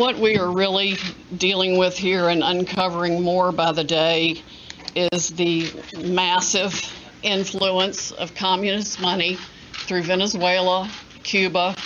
what 0.00 0.18
we 0.18 0.38
are 0.38 0.50
really 0.50 0.96
dealing 1.36 1.76
with 1.76 1.94
here 1.94 2.30
and 2.30 2.42
uncovering 2.42 3.20
more 3.20 3.52
by 3.52 3.70
the 3.70 3.84
day 3.84 4.42
is 4.94 5.28
the 5.28 5.70
massive 6.02 6.74
influence 7.22 8.10
of 8.12 8.34
communist 8.34 8.98
money 8.98 9.36
through 9.84 10.02
Venezuela, 10.02 10.90
Cuba, 11.22 11.76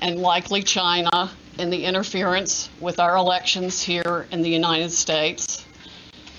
and 0.00 0.20
likely 0.20 0.62
China 0.62 1.30
in 1.58 1.70
the 1.70 1.86
interference 1.86 2.68
with 2.80 3.00
our 3.00 3.16
elections 3.16 3.80
here 3.80 4.26
in 4.30 4.42
the 4.42 4.50
United 4.50 4.90
States. 4.90 5.64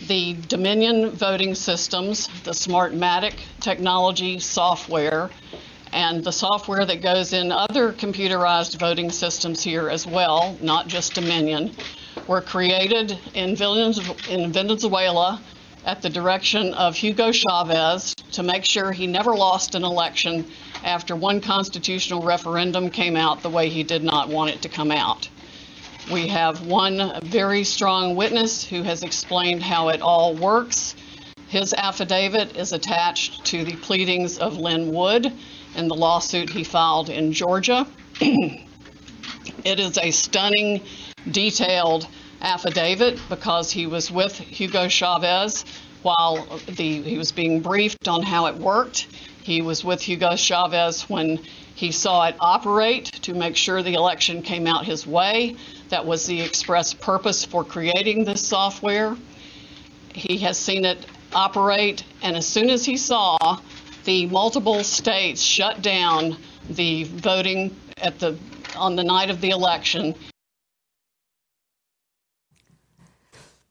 The 0.06 0.36
Dominion 0.48 1.10
voting 1.10 1.56
systems, 1.56 2.28
the 2.44 2.52
Smartmatic 2.52 3.34
technology 3.62 4.38
software, 4.38 5.32
and 5.96 6.26
the 6.26 6.32
software 6.32 6.86
that 6.86 7.02
goes 7.02 7.32
in 7.32 7.54
other 7.54 7.94
computerized 7.94 8.78
voting 8.78 9.10
systems 9.10 9.64
here 9.64 9.90
as 9.90 10.06
well, 10.06 10.58
not 10.62 10.90
just 10.90 11.14
Dominion, 11.14 11.74
were 12.28 12.42
created 12.42 13.18
in 13.34 13.56
Venezuela 13.56 15.42
at 15.86 16.02
the 16.02 16.10
direction 16.10 16.74
of 16.74 16.98
Hugo 16.98 17.32
Chavez 17.32 18.14
to 18.34 18.44
make 18.44 18.66
sure 18.66 18.92
he 18.92 19.08
never 19.08 19.34
lost 19.34 19.74
an 19.74 19.86
election 19.86 20.46
after 20.84 21.16
one 21.16 21.40
constitutional 21.40 22.22
referendum 22.22 22.90
came 22.90 23.16
out 23.16 23.42
the 23.42 23.50
way 23.50 23.70
he 23.70 23.84
did 23.84 24.04
not 24.04 24.28
want 24.28 24.52
it 24.52 24.62
to 24.64 24.70
come 24.70 24.92
out. 24.92 25.30
We 26.12 26.28
have 26.28 26.68
one 26.68 27.22
very 27.24 27.64
strong 27.64 28.18
witness 28.18 28.66
who 28.66 28.84
has 28.84 29.02
explained 29.02 29.64
how 29.64 29.88
it 29.90 30.02
all 30.02 30.36
works. 30.36 30.94
His 31.48 31.74
affidavit 31.74 32.58
is 32.58 32.74
attached 32.74 33.46
to 33.46 33.64
the 33.64 33.78
pleadings 33.78 34.38
of 34.40 34.58
Lynn 34.58 34.94
Wood 34.94 35.32
in 35.76 35.88
the 35.88 35.96
lawsuit 35.96 36.50
he 36.50 36.64
filed 36.64 37.10
in 37.10 37.32
Georgia. 37.32 37.88
it 38.22 39.80
is 39.80 39.98
a 39.98 40.12
stunning, 40.12 40.82
detailed 41.30 42.08
affidavit 42.42 43.20
because 43.30 43.72
he 43.72 43.88
was 43.88 44.12
with 44.12 44.38
Hugo 44.38 44.88
Chavez 44.88 45.66
while 46.04 46.46
the, 46.68 47.02
he 47.02 47.18
was 47.18 47.32
being 47.32 47.62
briefed 47.62 48.08
on 48.08 48.22
how 48.22 48.46
it 48.46 48.56
worked. 48.56 49.08
He 49.44 49.62
was 49.62 49.84
with 49.84 50.02
Hugo 50.02 50.36
Chavez 50.36 51.04
when 51.10 51.40
he 51.74 51.92
saw 51.92 52.26
it 52.28 52.36
operate 52.40 53.06
to 53.24 53.34
make 53.34 53.56
sure 53.56 53.84
the 53.84 53.96
election 53.96 54.42
came 54.42 54.68
out 54.68 54.86
his 54.86 55.06
way. 55.06 55.56
That 55.90 56.06
was 56.06 56.26
the 56.26 56.42
express 56.42 56.94
purpose 56.94 57.44
for 57.44 57.64
creating 57.64 58.24
this 58.24 58.46
software. 58.46 59.16
He 60.14 60.38
has 60.40 60.58
seen 60.58 60.86
it 60.86 61.06
operate, 61.34 62.04
and 62.22 62.38
as 62.38 62.48
soon 62.48 62.70
as 62.70 62.86
he 62.86 62.96
saw 62.96 63.60
the 64.06 64.26
multiple 64.28 64.84
states 64.84 65.42
shut 65.42 65.82
down 65.82 66.38
the 66.70 67.04
voting 67.04 67.76
at 67.98 68.20
the 68.20 68.38
on 68.78 68.96
the 68.96 69.04
night 69.04 69.30
of 69.30 69.42
the 69.42 69.50
election, 69.50 70.16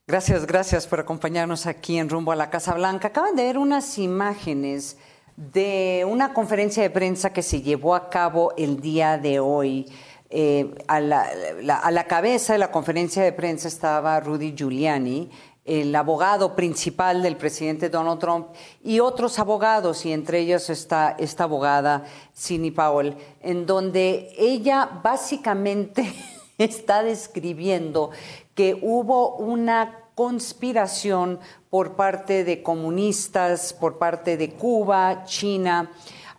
Gracias, 0.07 0.45
gracias 0.45 0.85
por 0.85 0.99
acompañarnos 0.99 1.65
aquí 1.65 1.97
en 1.97 2.09
Rumbo 2.09 2.31
a 2.31 2.35
la 2.35 2.51
Casa 2.51 2.75
Blanca. 2.75 3.07
Acaban 3.07 3.35
de 3.35 3.41
ver 3.41 3.57
unas 3.57 3.97
imágenes 3.97 4.97
de 5.35 6.05
una 6.07 6.31
conferencia 6.31 6.83
de 6.83 6.91
prensa 6.91 7.33
que 7.33 7.41
se 7.41 7.63
llevó 7.63 7.95
a 7.95 8.11
cabo 8.11 8.53
el 8.55 8.81
día 8.81 9.17
de 9.17 9.39
hoy. 9.39 9.91
Eh, 10.29 10.75
a, 10.87 10.99
la, 10.99 11.27
a, 11.81 11.89
la, 11.89 12.03
cabeza 12.03 12.53
de 12.53 12.59
la 12.59 12.69
conferencia 12.69 13.23
de 13.23 13.31
prensa 13.31 13.67
estaba 13.67 14.19
Rudy 14.19 14.53
Giuliani, 14.55 15.31
el 15.65 15.95
abogado 15.95 16.55
principal 16.55 17.23
del 17.23 17.37
presidente 17.37 17.89
Donald 17.89 18.19
Trump, 18.19 18.47
y 18.83 18.99
otros 18.99 19.39
abogados, 19.39 20.05
y 20.05 20.13
entre 20.13 20.39
ellos 20.39 20.69
está 20.69 21.15
esta 21.17 21.45
abogada, 21.45 22.05
Sidney 22.33 22.71
Powell, 22.71 23.17
en 23.41 23.65
donde 23.65 24.31
ella 24.37 25.01
básicamente 25.03 26.13
está 26.59 27.01
describiendo 27.01 28.11
que 28.53 28.77
hubo 28.79 29.35
una 29.37 29.99
conspiración 30.13 31.39
por 31.69 31.95
parte 31.95 32.43
de 32.43 32.63
comunistas, 32.63 33.73
por 33.73 33.97
parte 33.97 34.37
de 34.37 34.51
Cuba, 34.51 35.23
China, 35.25 35.91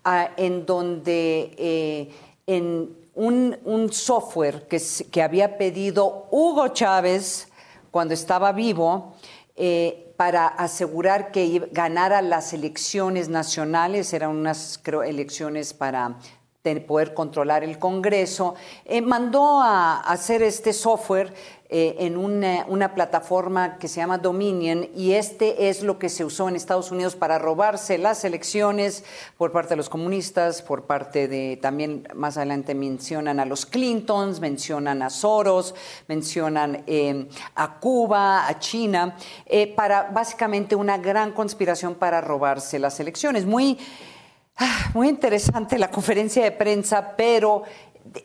ah, 0.04 0.30
en 0.36 0.64
donde 0.64 1.52
eh, 1.58 2.10
en 2.46 2.96
un, 3.16 3.88
software 3.92 4.66
que, 4.68 5.22
había 5.22 5.58
pedido 5.58 6.26
Hugo 6.30 6.68
Chávez 6.68 7.48
cuando 7.96 8.12
estaba 8.12 8.52
vivo, 8.52 9.16
eh, 9.56 10.12
para 10.18 10.48
asegurar 10.48 11.30
que 11.30 11.66
ganara 11.72 12.20
las 12.20 12.52
elecciones 12.52 13.30
nacionales, 13.30 14.12
eran 14.12 14.32
unas 14.36 14.78
creo, 14.82 15.02
elecciones 15.02 15.72
para 15.72 16.18
poder 16.74 17.14
controlar 17.14 17.62
el 17.62 17.78
Congreso, 17.78 18.54
eh, 18.84 19.00
mandó 19.00 19.60
a 19.60 20.00
hacer 20.00 20.42
este 20.42 20.72
software 20.72 21.32
eh, 21.68 21.96
en 21.98 22.16
una, 22.16 22.94
plataforma 22.94 23.78
que 23.78 23.88
se 23.88 23.96
llama 23.96 24.18
Dominion 24.18 24.88
y 24.94 25.12
este 25.12 25.68
es 25.68 25.82
lo 25.82 25.98
que 25.98 26.08
se 26.08 26.24
usó 26.24 26.48
en 26.48 26.54
Estados 26.54 26.92
Unidos 26.92 27.16
para 27.16 27.40
robarse 27.40 27.98
las 27.98 28.24
elecciones 28.24 29.04
por 29.36 29.50
parte 29.50 29.70
de 29.70 29.76
los 29.76 29.88
comunistas, 29.88 30.62
por 30.62 30.84
parte 30.84 31.26
de, 31.26 31.58
también 31.60 32.06
más 32.14 32.36
adelante 32.36 32.74
mencionan 32.76 33.40
a 33.40 33.44
los 33.44 33.66
Clintons, 33.66 34.38
mencionan 34.38 35.02
a 35.02 35.10
Soros, 35.10 35.74
mencionan 36.06 36.84
eh, 36.86 37.28
a 37.56 37.80
Cuba, 37.80 38.46
a 38.46 38.58
China, 38.60 39.16
para 39.74 40.04
básicamente 40.04 40.76
una 40.76 40.98
gran 40.98 41.32
conspiración 41.32 41.96
para 41.96 42.20
robarse 42.20 42.78
las 42.78 43.00
elecciones. 43.00 43.44
Muy 43.44 43.78
muy 44.94 45.08
interesante 45.08 45.78
la 45.78 45.90
conferencia 45.90 46.42
de 46.42 46.52
prensa, 46.52 47.14
pero 47.16 47.64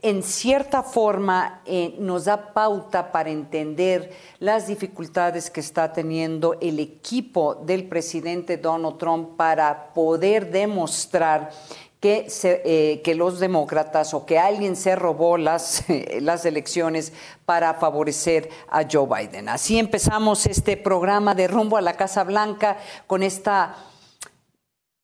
en 0.01 0.23
cierta 0.23 0.83
forma 0.83 1.61
eh, 1.65 1.95
nos 1.99 2.25
da 2.25 2.53
pauta 2.53 3.11
para 3.11 3.29
entender 3.29 4.11
las 4.39 4.67
dificultades 4.67 5.49
que 5.49 5.59
está 5.59 5.91
teniendo 5.91 6.55
el 6.61 6.79
equipo 6.79 7.55
del 7.55 7.87
presidente 7.87 8.57
Donald 8.57 8.97
Trump 8.97 9.35
para 9.35 9.93
poder 9.93 10.51
demostrar 10.51 11.49
que, 11.99 12.27
eh, 12.43 13.01
que 13.03 13.15
los 13.15 13.39
demócratas 13.39 14.13
o 14.13 14.25
que 14.25 14.39
alguien 14.39 14.75
se 14.75 14.95
robó 14.95 15.37
las, 15.37 15.83
las 16.21 16.45
elecciones 16.45 17.13
para 17.45 17.73
favorecer 17.75 18.49
a 18.69 18.83
Joe 18.89 19.07
Biden. 19.07 19.49
Así 19.49 19.77
empezamos 19.77 20.45
este 20.45 20.77
programa 20.77 21.35
de 21.35 21.47
rumbo 21.47 21.77
a 21.77 21.81
la 21.81 21.93
Casa 21.93 22.23
Blanca 22.23 22.77
con 23.07 23.23
esta 23.23 23.90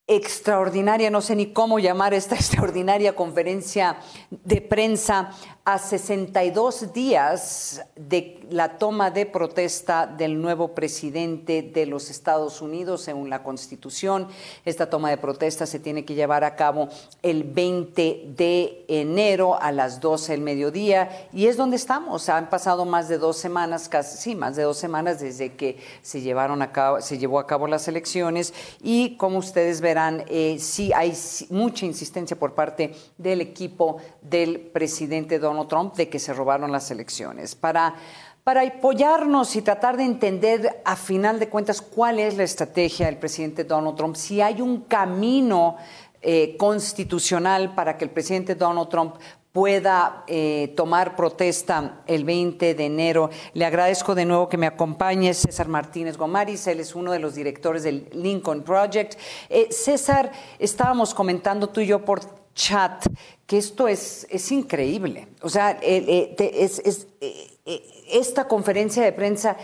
extraordinaria, 0.08 1.10
no 1.10 1.20
sé 1.20 1.36
ni 1.36 1.48
cómo 1.48 1.80
llamar 1.80 2.14
esta 2.14 2.36
extraordinaria 2.36 3.16
conferencia 3.16 3.98
de 4.32 4.62
prensa 4.62 5.32
a 5.66 5.78
62 5.80 6.94
días 6.94 7.82
de 7.98 8.40
la 8.50 8.78
toma 8.78 9.12
de 9.12 9.26
protesta 9.26 10.08
del 10.08 10.42
nuevo 10.42 10.74
presidente 10.74 11.62
de 11.62 11.86
los 11.86 12.10
Estados 12.10 12.62
Unidos, 12.62 13.02
según 13.02 13.30
la 13.30 13.44
Constitución. 13.44 14.30
Esta 14.64 14.90
toma 14.90 15.10
de 15.10 15.18
protesta 15.18 15.66
se 15.66 15.80
tiene 15.80 16.06
que 16.06 16.16
llevar 16.16 16.46
a 16.46 16.56
cabo 16.56 16.88
el 17.22 17.44
20 17.44 18.32
de 18.38 18.86
enero 18.88 19.62
a 19.62 19.74
las 19.74 20.00
12 20.00 20.32
del 20.32 20.42
mediodía 20.42 21.28
y 21.34 21.48
es 21.48 21.58
donde 21.58 21.76
estamos. 21.76 22.30
Han 22.30 22.50
pasado 22.50 22.86
más 22.86 23.10
de 23.10 23.18
dos 23.18 23.36
semanas, 23.36 23.90
casi, 23.90 24.18
sí, 24.18 24.36
más 24.36 24.56
de 24.56 24.64
dos 24.64 24.78
semanas 24.78 25.20
desde 25.20 25.58
que 25.58 25.80
se 26.02 26.22
llevaron 26.22 26.62
a 26.62 26.72
cabo, 26.72 27.02
se 27.02 27.18
llevó 27.18 27.40
a 27.40 27.48
cabo 27.48 27.68
las 27.68 27.90
elecciones 27.90 28.54
y 28.82 29.18
como 29.18 29.40
ustedes 29.40 29.82
verán, 29.82 29.97
eh, 30.28 30.58
sí 30.60 30.92
hay 30.94 31.14
mucha 31.50 31.86
insistencia 31.86 32.38
por 32.38 32.54
parte 32.54 32.94
del 33.18 33.42
equipo 33.42 33.98
del 34.22 34.60
presidente 34.60 35.40
Donald 35.40 35.68
Trump 35.68 35.96
de 35.96 36.10
que 36.10 36.20
se 36.20 36.34
robaron 36.34 36.72
las 36.72 36.92
elecciones. 36.92 37.56
Para, 37.56 37.96
para 38.44 38.62
apoyarnos 38.62 39.56
y 39.56 39.62
tratar 39.62 39.98
de 39.98 40.04
entender 40.04 40.82
a 40.86 40.96
final 40.96 41.40
de 41.40 41.50
cuentas 41.50 41.82
cuál 41.82 42.20
es 42.20 42.38
la 42.38 42.44
estrategia 42.44 43.08
del 43.08 43.18
presidente 43.18 43.64
Donald 43.64 43.96
Trump, 43.96 44.16
si 44.16 44.42
hay 44.42 44.62
un 44.62 44.82
camino 44.82 45.78
eh, 46.22 46.58
constitucional 46.58 47.76
para 47.76 47.96
que 47.96 48.04
el 48.04 48.10
presidente 48.10 48.56
Donald 48.56 48.90
Trump 48.90 49.16
pueda 49.52 50.24
eh, 50.28 50.74
tomar 50.76 51.16
protesta 51.16 52.02
el 52.06 52.24
20 52.26 52.76
de 52.76 52.86
enero. 52.86 53.30
Le 53.54 53.66
agradezco 53.66 54.14
de 54.16 54.26
nuevo 54.26 54.50
que 54.50 54.58
me 54.58 54.68
acompañe 54.68 55.34
César 55.34 55.68
Martínez 55.68 56.18
Gomaris, 56.18 56.68
él 56.68 56.80
es 56.80 56.96
uno 56.96 57.12
de 57.12 57.20
los 57.20 57.36
directores 57.36 57.84
del 57.84 58.08
Lincoln 58.14 58.64
Project. 58.64 59.16
Eh, 59.50 59.68
César, 59.72 60.32
estábamos 60.60 61.14
comentando 61.14 61.70
tú 61.70 61.82
y 61.82 61.88
yo 61.88 62.04
por 62.06 62.22
chat, 62.58 63.06
que 63.46 63.58
esto 63.58 63.88
es, 63.88 64.28
es 64.30 64.52
increíble. 64.52 65.30
O 65.42 65.50
sea, 65.50 65.72
eh, 65.82 66.36
eh, 66.38 66.56
es, 66.60 67.08
eh, 67.22 67.84
esta 68.12 68.48
conferencia 68.48 69.04
de 69.04 69.14
prensa 69.14 69.56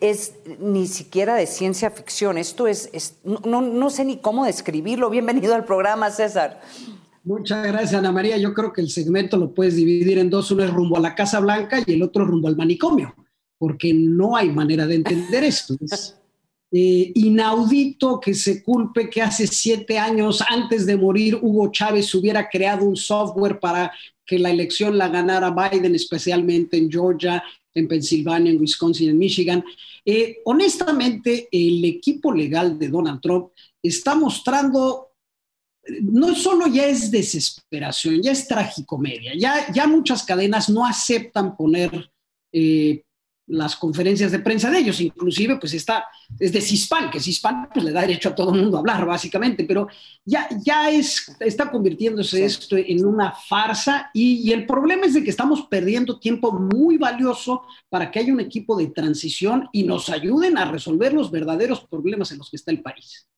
es 0.00 0.34
ni 0.60 0.86
siquiera 0.86 1.34
de 1.34 1.46
ciencia 1.46 1.90
ficción, 1.90 2.38
esto 2.38 2.66
es, 2.66 3.16
no, 3.24 3.60
no, 3.60 3.90
sé 3.90 4.04
ni 4.04 4.18
cómo 4.18 4.44
describirlo. 4.44 5.10
Bienvenido 5.10 5.54
al 5.54 5.64
programa, 5.64 6.10
César. 6.10 6.60
Muchas 7.24 7.66
gracias, 7.66 7.94
Ana 7.94 8.12
María. 8.12 8.36
Yo 8.36 8.52
creo 8.52 8.72
que 8.72 8.82
el 8.82 8.90
segmento 8.90 9.38
lo 9.38 9.54
puedes 9.54 9.76
dividir 9.76 10.18
en 10.18 10.28
dos, 10.28 10.50
uno 10.50 10.62
es 10.62 10.70
rumbo 10.70 10.98
a 10.98 11.00
la 11.00 11.14
Casa 11.14 11.40
Blanca 11.40 11.82
y 11.84 11.92
el 11.92 12.02
otro 12.02 12.24
rumbo 12.26 12.48
al 12.48 12.56
manicomio, 12.56 13.14
porque 13.58 13.94
no 13.94 14.36
hay 14.36 14.50
manera 14.50 14.86
de 14.86 14.96
entender 14.96 15.42
esto. 15.42 15.74
Eh, 16.70 17.12
inaudito 17.14 18.20
que 18.20 18.34
se 18.34 18.62
culpe 18.62 19.08
que 19.08 19.22
hace 19.22 19.46
siete 19.46 19.98
años 19.98 20.42
antes 20.48 20.86
de 20.86 20.96
morir 20.96 21.38
Hugo 21.40 21.70
Chávez 21.70 22.14
hubiera 22.14 22.48
creado 22.48 22.84
un 22.84 22.96
software 22.96 23.58
para 23.60 23.92
que 24.26 24.38
la 24.38 24.50
elección 24.50 24.98
la 24.98 25.08
ganara 25.08 25.50
Biden, 25.50 25.94
especialmente 25.94 26.76
en 26.76 26.90
Georgia. 26.90 27.42
en 27.76 27.88
Pensilvania, 27.88 28.52
en 28.52 28.60
Wisconsin, 28.60 29.10
en 29.10 29.18
Michigan. 29.18 29.64
Eh, 30.04 30.38
honestamente, 30.44 31.48
el 31.50 31.84
equipo 31.84 32.32
legal 32.32 32.78
de 32.78 32.88
Donald 32.88 33.20
Trump 33.20 33.48
está 33.82 34.14
mostrando, 34.14 35.13
no 36.02 36.34
solo 36.34 36.66
ya 36.66 36.86
es 36.86 37.10
desesperación, 37.10 38.22
ya 38.22 38.32
es 38.32 38.46
tragicomedia, 38.48 39.32
ya, 39.36 39.72
ya 39.72 39.86
muchas 39.86 40.22
cadenas 40.22 40.68
no 40.68 40.86
aceptan 40.86 41.56
poner 41.56 42.10
eh, 42.52 43.04
las 43.46 43.76
conferencias 43.76 44.32
de 44.32 44.38
prensa 44.38 44.70
de 44.70 44.78
ellos, 44.78 45.00
inclusive 45.00 45.56
pues 45.56 45.74
está, 45.74 46.06
es 46.38 46.52
de 46.52 46.62
CISPAN, 46.62 47.10
que 47.10 47.20
CISPAN 47.20 47.68
pues 47.72 47.84
le 47.84 47.92
da 47.92 48.00
derecho 48.00 48.30
a 48.30 48.34
todo 48.34 48.54
el 48.54 48.60
mundo 48.60 48.76
a 48.76 48.80
hablar 48.80 49.04
básicamente, 49.04 49.64
pero 49.64 49.86
ya, 50.24 50.48
ya 50.64 50.90
es, 50.90 51.36
está 51.40 51.70
convirtiéndose 51.70 52.44
esto 52.44 52.76
en 52.76 53.04
una 53.04 53.32
farsa 53.32 54.10
y, 54.14 54.48
y, 54.48 54.52
el 54.52 54.64
problema 54.64 55.06
es 55.06 55.14
de 55.14 55.22
que 55.22 55.30
estamos 55.30 55.66
perdiendo 55.68 56.18
tiempo 56.18 56.52
muy 56.52 56.96
valioso 56.96 57.62
para 57.90 58.10
que 58.10 58.20
haya 58.20 58.32
un 58.32 58.40
equipo 58.40 58.76
de 58.78 58.86
transición 58.86 59.68
y 59.72 59.82
nos 59.82 60.08
ayuden 60.08 60.56
a 60.56 60.70
resolver 60.70 61.12
los 61.12 61.30
verdaderos 61.30 61.84
problemas 61.84 62.32
en 62.32 62.38
los 62.38 62.48
que 62.48 62.56
está 62.56 62.70
el 62.70 62.80
país. 62.80 63.28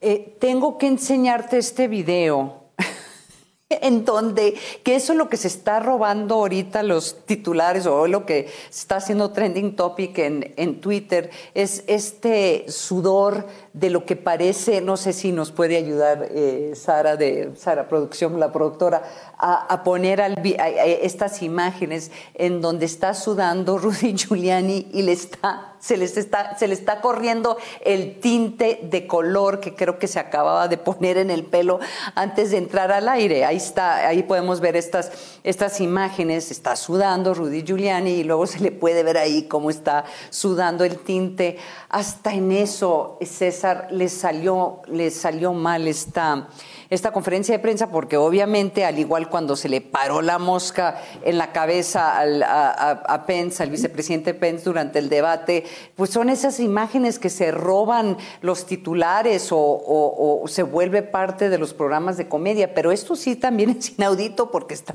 Eh, 0.00 0.36
tengo 0.38 0.78
que 0.78 0.86
enseñarte 0.86 1.58
este 1.58 1.88
video 1.88 2.70
en 3.68 4.04
donde, 4.04 4.54
que 4.84 4.94
eso 4.94 5.12
es 5.12 5.18
lo 5.18 5.28
que 5.28 5.36
se 5.36 5.48
está 5.48 5.80
robando 5.80 6.36
ahorita 6.36 6.84
los 6.84 7.26
titulares 7.26 7.84
o 7.86 8.06
lo 8.06 8.24
que 8.24 8.48
está 8.70 8.96
haciendo 8.96 9.32
trending 9.32 9.74
topic 9.74 10.18
en, 10.18 10.54
en 10.56 10.80
Twitter, 10.80 11.30
es 11.54 11.82
este 11.88 12.66
sudor 12.68 13.46
de 13.72 13.90
lo 13.90 14.06
que 14.06 14.14
parece, 14.14 14.80
no 14.80 14.96
sé 14.96 15.12
si 15.12 15.32
nos 15.32 15.50
puede 15.50 15.76
ayudar 15.76 16.28
eh, 16.30 16.74
Sara 16.76 17.16
de 17.16 17.50
Sara 17.56 17.88
Producción, 17.88 18.38
la 18.38 18.52
productora, 18.52 19.02
a, 19.40 19.84
poner 19.84 20.20
al, 20.20 20.40
estas 20.44 21.42
imágenes 21.42 22.10
en 22.34 22.60
donde 22.60 22.86
está 22.86 23.14
sudando 23.14 23.78
Rudy 23.78 24.16
Giuliani 24.16 24.88
y 24.92 25.02
le 25.02 25.12
está, 25.12 25.76
se, 25.78 25.94
está, 26.02 26.58
se 26.58 26.66
le 26.66 26.74
está 26.74 27.00
corriendo 27.00 27.56
el 27.84 28.18
tinte 28.18 28.80
de 28.82 29.06
color 29.06 29.60
que 29.60 29.76
creo 29.76 29.98
que 29.98 30.08
se 30.08 30.18
acababa 30.18 30.66
de 30.66 30.76
poner 30.76 31.18
en 31.18 31.30
el 31.30 31.44
pelo 31.44 31.78
antes 32.16 32.50
de 32.50 32.58
entrar 32.58 32.90
al 32.90 33.08
aire. 33.08 33.44
Ahí 33.44 33.58
está, 33.58 34.08
ahí 34.08 34.24
podemos 34.24 34.58
ver 34.58 34.74
estas, 34.74 35.12
estas 35.44 35.80
imágenes, 35.80 36.50
está 36.50 36.74
sudando 36.74 37.32
Rudy 37.32 37.62
Giuliani 37.62 38.10
y 38.10 38.24
luego 38.24 38.46
se 38.46 38.58
le 38.58 38.72
puede 38.72 39.04
ver 39.04 39.18
ahí 39.18 39.44
cómo 39.44 39.70
está 39.70 40.04
sudando 40.30 40.82
el 40.82 40.98
tinte. 40.98 41.58
Hasta 41.88 42.34
en 42.34 42.50
eso, 42.50 43.18
César, 43.22 43.86
le 43.92 44.08
salió, 44.08 44.80
salió 45.12 45.52
mal 45.52 45.86
esta 45.86 46.48
esta 46.90 47.12
conferencia 47.12 47.54
de 47.54 47.58
prensa 47.58 47.90
porque 47.90 48.16
obviamente, 48.16 48.84
al 48.84 48.98
igual 48.98 49.28
cuando 49.28 49.56
se 49.56 49.68
le 49.68 49.80
paró 49.80 50.22
la 50.22 50.38
mosca 50.38 51.02
en 51.22 51.36
la 51.36 51.52
cabeza 51.52 52.18
a, 52.18 53.26
Pence, 53.26 53.62
al 53.62 53.70
vicepresidente 53.70 54.32
Pence 54.32 54.64
durante 54.64 54.98
el 54.98 55.10
debate, 55.10 55.64
pues 55.96 56.10
son 56.10 56.30
esas 56.30 56.60
imágenes 56.60 57.18
que 57.18 57.28
se 57.28 57.50
roban 57.50 58.16
los 58.40 58.64
titulares 58.64 59.48
o, 59.50 60.44
se 60.48 60.62
vuelve 60.62 61.02
parte 61.02 61.50
de 61.50 61.58
los 61.58 61.74
programas 61.74 62.16
de 62.16 62.26
comedia. 62.26 62.74
Pero 62.74 62.90
esto 62.90 63.16
sí 63.16 63.36
también 63.36 63.70
es 63.70 63.90
inaudito 63.98 64.50
porque 64.50 64.72
está, 64.74 64.94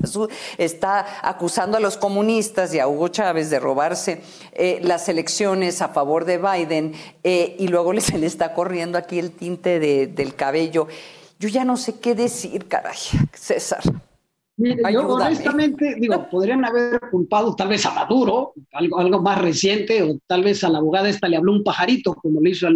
está 0.58 1.06
acusando 1.22 1.76
a 1.76 1.80
los 1.80 1.96
comunistas 1.96 2.74
y 2.74 2.80
a 2.80 2.88
Hugo 2.88 3.08
Chávez 3.08 3.50
de 3.50 3.60
robarse 3.60 4.20
eh, 4.52 4.80
las 4.82 5.08
elecciones 5.08 5.80
a 5.80 5.88
favor 5.88 6.24
de 6.24 6.38
Biden 6.38 6.94
eh, 7.22 7.54
y 7.58 7.68
luego 7.68 7.92
se 8.00 8.18
le 8.18 8.26
está 8.26 8.52
corriendo 8.52 8.98
aquí 8.98 9.20
el 9.20 9.30
tinte 9.30 9.78
del 9.78 10.34
cabello. 10.34 10.88
Yo 11.38 11.48
ya 11.48 11.64
no 11.64 11.76
sé 11.76 12.00
qué 12.00 12.14
decir, 12.14 12.66
caray, 12.66 12.96
César. 13.32 13.82
yo 14.56 15.08
honestamente, 15.08 15.96
digo, 15.98 16.28
podrían 16.30 16.64
haber 16.64 17.00
culpado 17.10 17.54
tal 17.54 17.68
vez 17.68 17.84
a 17.86 17.94
Maduro, 17.94 18.52
algo, 18.72 18.98
algo 18.98 19.20
más 19.20 19.40
reciente, 19.40 20.02
o 20.02 20.18
tal 20.26 20.44
vez 20.44 20.62
a 20.64 20.68
la 20.68 20.78
abogada 20.78 21.08
esta 21.08 21.28
le 21.28 21.36
habló 21.36 21.52
un 21.52 21.64
pajarito, 21.64 22.14
como 22.14 22.40
le 22.40 22.50
hizo 22.50 22.68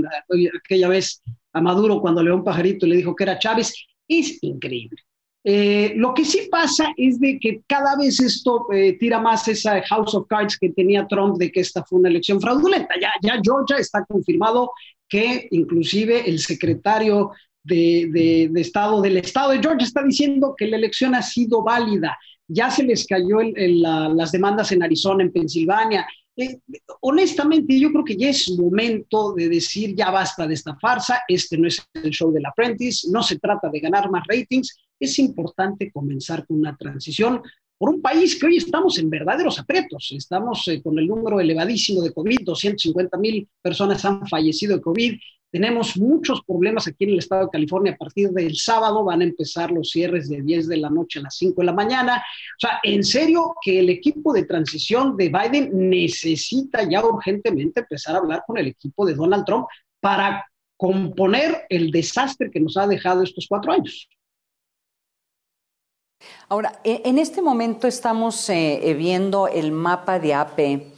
aquella 0.65 0.89
vez 0.89 1.23
a 1.53 1.61
Maduro 1.61 2.01
cuando 2.01 2.23
le 2.23 2.31
dio 2.31 2.37
un 2.37 2.45
pajarito 2.45 2.87
y 2.87 2.91
le 2.91 2.97
dijo 2.97 3.15
que 3.15 3.25
era 3.25 3.39
Chávez. 3.39 3.75
Es 4.09 4.43
increíble. 4.43 5.03
Eh, 5.45 5.95
lo 5.97 6.13
que 6.13 6.25
sí 6.25 6.49
pasa 6.51 6.93
es 6.97 7.21
de 7.21 7.39
que 7.39 7.63
cada 7.67 7.97
vez 7.97 8.21
esto 8.21 8.67
eh, 8.73 8.99
tira 8.99 9.21
más 9.21 9.47
esa 9.49 9.81
House 9.83 10.15
of 10.15 10.27
Cards 10.29 10.59
que 10.59 10.71
tenía 10.71 11.07
Trump 11.07 11.39
de 11.39 11.51
que 11.51 11.61
esta 11.61 11.85
fue 11.85 12.01
una 12.01 12.09
elección 12.09 12.41
fraudulenta. 12.41 12.95
Ya, 13.01 13.11
ya 13.23 13.41
Georgia 13.43 13.77
está 13.79 14.05
confirmado 14.05 14.73
que 15.09 15.49
inclusive 15.51 16.29
el 16.29 16.39
secretario 16.39 17.31
de, 17.69 18.51
Estado, 18.57 19.01
del 19.01 19.19
Estado 19.19 19.53
de 19.53 19.61
Georgia, 19.61 19.87
está 19.87 20.03
diciendo 20.03 20.55
que 20.57 20.67
la 20.67 20.77
elección 20.77 21.15
ha 21.15 21.23
sido 21.23 21.63
válida. 21.63 22.17
Ya 22.47 22.71
se 22.71 22.83
les 22.83 23.07
cayó 23.07 23.39
las 23.43 24.33
demandas 24.33 24.73
en 24.73 24.83
Arizona, 24.83 25.23
en 25.23 25.33
Pensilvania. 25.33 26.07
Eh, 26.37 26.61
honestamente, 27.01 27.79
yo 27.79 27.91
creo 27.91 28.05
que 28.05 28.17
ya 28.17 28.31
es 28.31 28.49
momento 28.57 29.35
de 29.35 29.49
decir 29.49 29.95
ya 29.95 30.11
basta 30.11 30.47
de 30.47 30.55
esta 30.55 30.77
farsa. 30.77 31.21
Este 31.29 31.59
no 31.59 31.69
es 31.69 31.85
el 31.95 32.11
show 32.11 32.33
del 32.33 32.47
apprentice, 32.47 33.09
no 33.11 33.23
se 33.23 33.39
trata 33.39 33.69
de 33.69 33.81
ganar 33.81 34.11
más 34.11 34.25
ratings. 34.27 34.77
Es 34.99 35.19
importante 35.19 35.91
comenzar 35.91 36.47
con 36.47 36.59
una 36.61 36.77
transición 36.77 37.43
por 37.77 37.91
un 37.91 38.03
país 38.03 38.39
que 38.39 38.47
hoy 38.47 38.57
estamos 38.57 38.99
en 38.99 39.11
verdaderos 39.11 39.59
aprietos. 39.59 40.13
Estamos 40.17 40.67
eh, 40.69 40.83
con 40.83 40.99
el 40.99 41.07
número 41.07 41.39
elevadísimo 41.39 42.03
de 42.03 42.13
COVID, 42.13 42.41
250 42.43 43.19
mil 43.19 43.49
personas 43.61 44.05
han 44.05 44.27
fallecido 44.27 44.77
de 44.77 44.83
COVID 44.83 45.15
tenemos 45.51 45.97
muchos 45.97 46.43
problemas 46.45 46.87
aquí 46.87 47.05
en 47.05 47.11
el 47.11 47.19
estado 47.19 47.45
de 47.45 47.51
California. 47.51 47.93
A 47.93 47.97
partir 47.97 48.31
del 48.31 48.57
sábado 48.57 49.05
van 49.05 49.23
a 49.23 49.25
empezar 49.25 49.71
los 49.71 49.91
cierres 49.91 50.29
de 50.29 50.43
10 50.43 50.69
de 50.69 50.77
la 50.77 50.91
noche 50.91 51.19
a 51.19 51.23
las 51.23 51.37
5 51.37 51.61
de 51.63 51.67
la 51.67 51.73
mañana. 51.73 52.17
O 52.17 52.61
sea, 52.61 52.81
en 52.83 53.03
serio 53.03 53.55
que 53.63 53.81
el 53.81 53.89
equipo 53.89 54.33
de 54.33 54.45
transición 54.45 55.17
de 55.17 55.29
Biden 55.31 55.89
necesita 55.89 56.89
ya 56.89 57.05
urgentemente 57.05 57.81
empezar 57.81 58.15
a 58.15 58.19
hablar 58.19 58.45
con 58.47 58.59
el 58.59 58.69
equipo 58.69 59.07
de 59.07 59.15
Donald 59.15 59.45
Trump 59.45 59.67
para 60.01 60.47
componer 60.77 61.67
el 61.71 61.91
desastre 61.91 62.51
que 62.51 62.61
nos 62.61 62.77
ha 62.77 62.87
dejado 62.87 63.23
estos 63.23 63.47
cuatro 63.49 63.73
años. 63.73 64.09
Ahora, 66.49 66.81
e, 66.85 67.03
en 67.05 67.19
este 67.19 67.43
momento 67.43 67.87
estamos 67.87 68.49
eh, 68.51 68.95
viendo 68.99 69.49
el 69.49 69.73
mapa 69.73 70.19
de 70.19 70.35
APE 70.35 70.93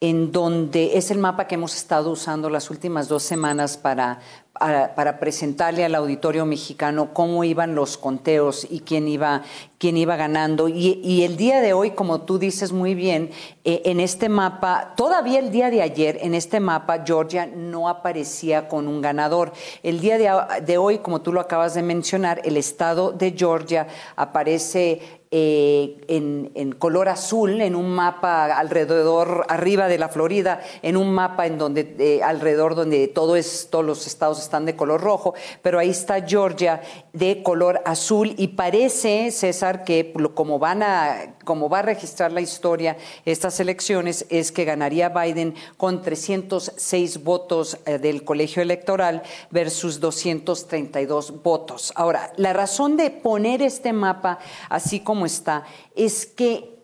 en 0.00 0.32
donde 0.32 0.98
es 0.98 1.10
el 1.10 1.18
mapa 1.18 1.46
que 1.46 1.54
hemos 1.54 1.74
estado 1.74 2.10
usando 2.10 2.50
las 2.50 2.70
últimas 2.70 3.08
dos 3.08 3.22
semanas 3.22 3.76
para, 3.76 4.20
para, 4.58 5.18
presentarle 5.18 5.84
al 5.84 5.94
auditorio 5.94 6.46
mexicano 6.46 7.12
cómo 7.12 7.44
iban 7.44 7.74
los 7.74 7.96
conteos 7.96 8.66
y 8.68 8.80
quién 8.80 9.08
iba, 9.08 9.42
quién 9.78 9.96
iba 9.96 10.16
ganando. 10.16 10.68
Y, 10.68 11.22
el 11.24 11.36
día 11.36 11.60
de 11.60 11.72
hoy, 11.72 11.92
como 11.92 12.22
tú 12.22 12.38
dices 12.38 12.72
muy 12.72 12.94
bien, 12.94 13.30
eh, 13.64 13.82
en 13.84 14.00
este 14.00 14.28
mapa, 14.28 14.94
todavía 14.96 15.38
el 15.38 15.50
día 15.50 15.70
de 15.70 15.82
ayer, 15.82 16.18
en 16.22 16.34
este 16.34 16.60
mapa, 16.60 17.02
Georgia 17.04 17.46
no 17.46 17.88
aparecía 17.88 18.68
con 18.68 18.88
un 18.88 19.00
ganador. 19.00 19.52
El 19.82 20.00
día 20.00 20.18
de, 20.18 20.62
de 20.64 20.78
hoy, 20.78 20.98
como 20.98 21.20
tú 21.20 21.32
lo 21.32 21.40
acabas 21.40 21.74
de 21.74 21.82
mencionar, 21.82 22.40
el 22.44 22.56
estado 22.56 23.12
de 23.12 23.32
Georgia 23.32 23.86
aparece 24.16 25.00
eh, 25.32 26.04
en, 26.06 26.72
color 26.78 27.08
azul, 27.08 27.60
en 27.60 27.74
un 27.74 27.90
mapa 27.90 28.44
alrededor, 28.56 29.44
arriba 29.48 29.88
de 29.88 29.98
la 29.98 30.08
Florida, 30.08 30.60
en 30.82 30.96
un 30.96 31.12
mapa 31.12 31.46
en 31.46 31.58
donde 31.58 31.96
eh, 31.98 32.22
alrededor 32.22 32.76
donde 32.76 33.08
todo 33.08 33.34
es, 33.34 33.68
todos 33.68 33.84
los 33.84 34.06
estados 34.06 34.38
están 34.46 34.64
de 34.64 34.76
color 34.76 35.00
rojo, 35.00 35.34
pero 35.62 35.78
ahí 35.78 35.90
está 35.90 36.26
Georgia 36.26 36.80
de 37.12 37.42
color 37.42 37.82
azul 37.84 38.34
y 38.36 38.48
parece, 38.48 39.30
César, 39.30 39.84
que 39.84 40.12
como 40.34 40.58
van 40.58 40.82
a, 40.82 41.36
como 41.44 41.68
va 41.68 41.80
a 41.80 41.82
registrar 41.82 42.32
la 42.32 42.40
historia 42.40 42.96
estas 43.24 43.60
elecciones, 43.60 44.26
es 44.30 44.52
que 44.52 44.64
ganaría 44.64 45.10
Biden 45.10 45.54
con 45.76 46.02
306 46.02 47.22
votos 47.22 47.78
eh, 47.84 47.98
del 47.98 48.24
colegio 48.24 48.62
electoral 48.62 49.22
versus 49.50 50.00
232 50.00 51.42
votos. 51.42 51.92
Ahora, 51.96 52.32
la 52.36 52.52
razón 52.52 52.96
de 52.96 53.10
poner 53.10 53.62
este 53.62 53.92
mapa 53.92 54.38
así 54.68 55.00
como 55.00 55.26
está, 55.26 55.64
es 55.94 56.26
que 56.26 56.76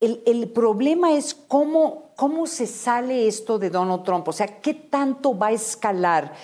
el, 0.00 0.48
problema 0.50 1.12
es 1.12 1.34
cómo, 1.34 2.12
cómo 2.16 2.46
se 2.46 2.66
sale 2.66 3.26
esto 3.26 3.58
de 3.58 3.70
Donald 3.70 4.02
Trump, 4.04 4.28
o 4.28 4.32
sea, 4.32 4.60
qué 4.60 4.74
tanto 4.74 5.36
va 5.36 5.48
a 5.48 5.52
escalar. 5.52 6.34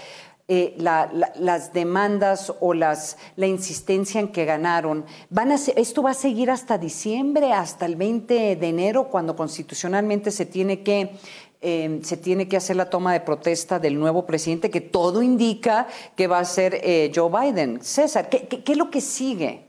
Eh, 0.53 0.75
las 0.77 1.73
demandas 1.73 2.53
o 2.59 2.75
las, 2.75 3.17
la 3.37 3.47
insistencia 3.47 4.21
en 4.21 4.33
que 4.33 4.45
ganaron. 4.45 5.05
Van 5.29 5.53
a 5.53 5.55
esto 5.55 6.03
va 6.03 6.11
a 6.11 6.15
seguir 6.15 6.51
hasta 6.51 6.77
diciembre, 6.77 7.53
hasta 7.53 7.87
el 7.87 7.95
20 7.95 8.57
de 8.57 8.69
enero, 8.69 9.05
cuando 9.05 9.37
constitucionalmente 9.37 10.33
se 10.33 10.47
tiene 10.47 10.83
que 10.83 11.13
eh, 11.61 12.01
se 12.03 12.17
tiene 12.17 12.49
que 12.49 12.57
hacer 12.57 12.75
la 12.75 12.91
toma 12.91 13.13
de 13.13 13.21
protesta 13.21 13.79
del 13.79 13.97
nuevo 13.97 14.27
presidente, 14.27 14.71
que 14.71 14.81
todo 14.81 15.23
indica 15.23 15.87
que 16.17 16.27
va 16.27 16.41
a 16.41 16.45
ser 16.45 16.81
eh, 16.83 17.13
Joe 17.15 17.31
Biden. 17.31 17.81
César, 17.81 18.29
¿qué, 18.29 18.49
es 18.67 18.77
lo 18.77 18.91
que 18.91 19.01
sigue? 19.01 19.67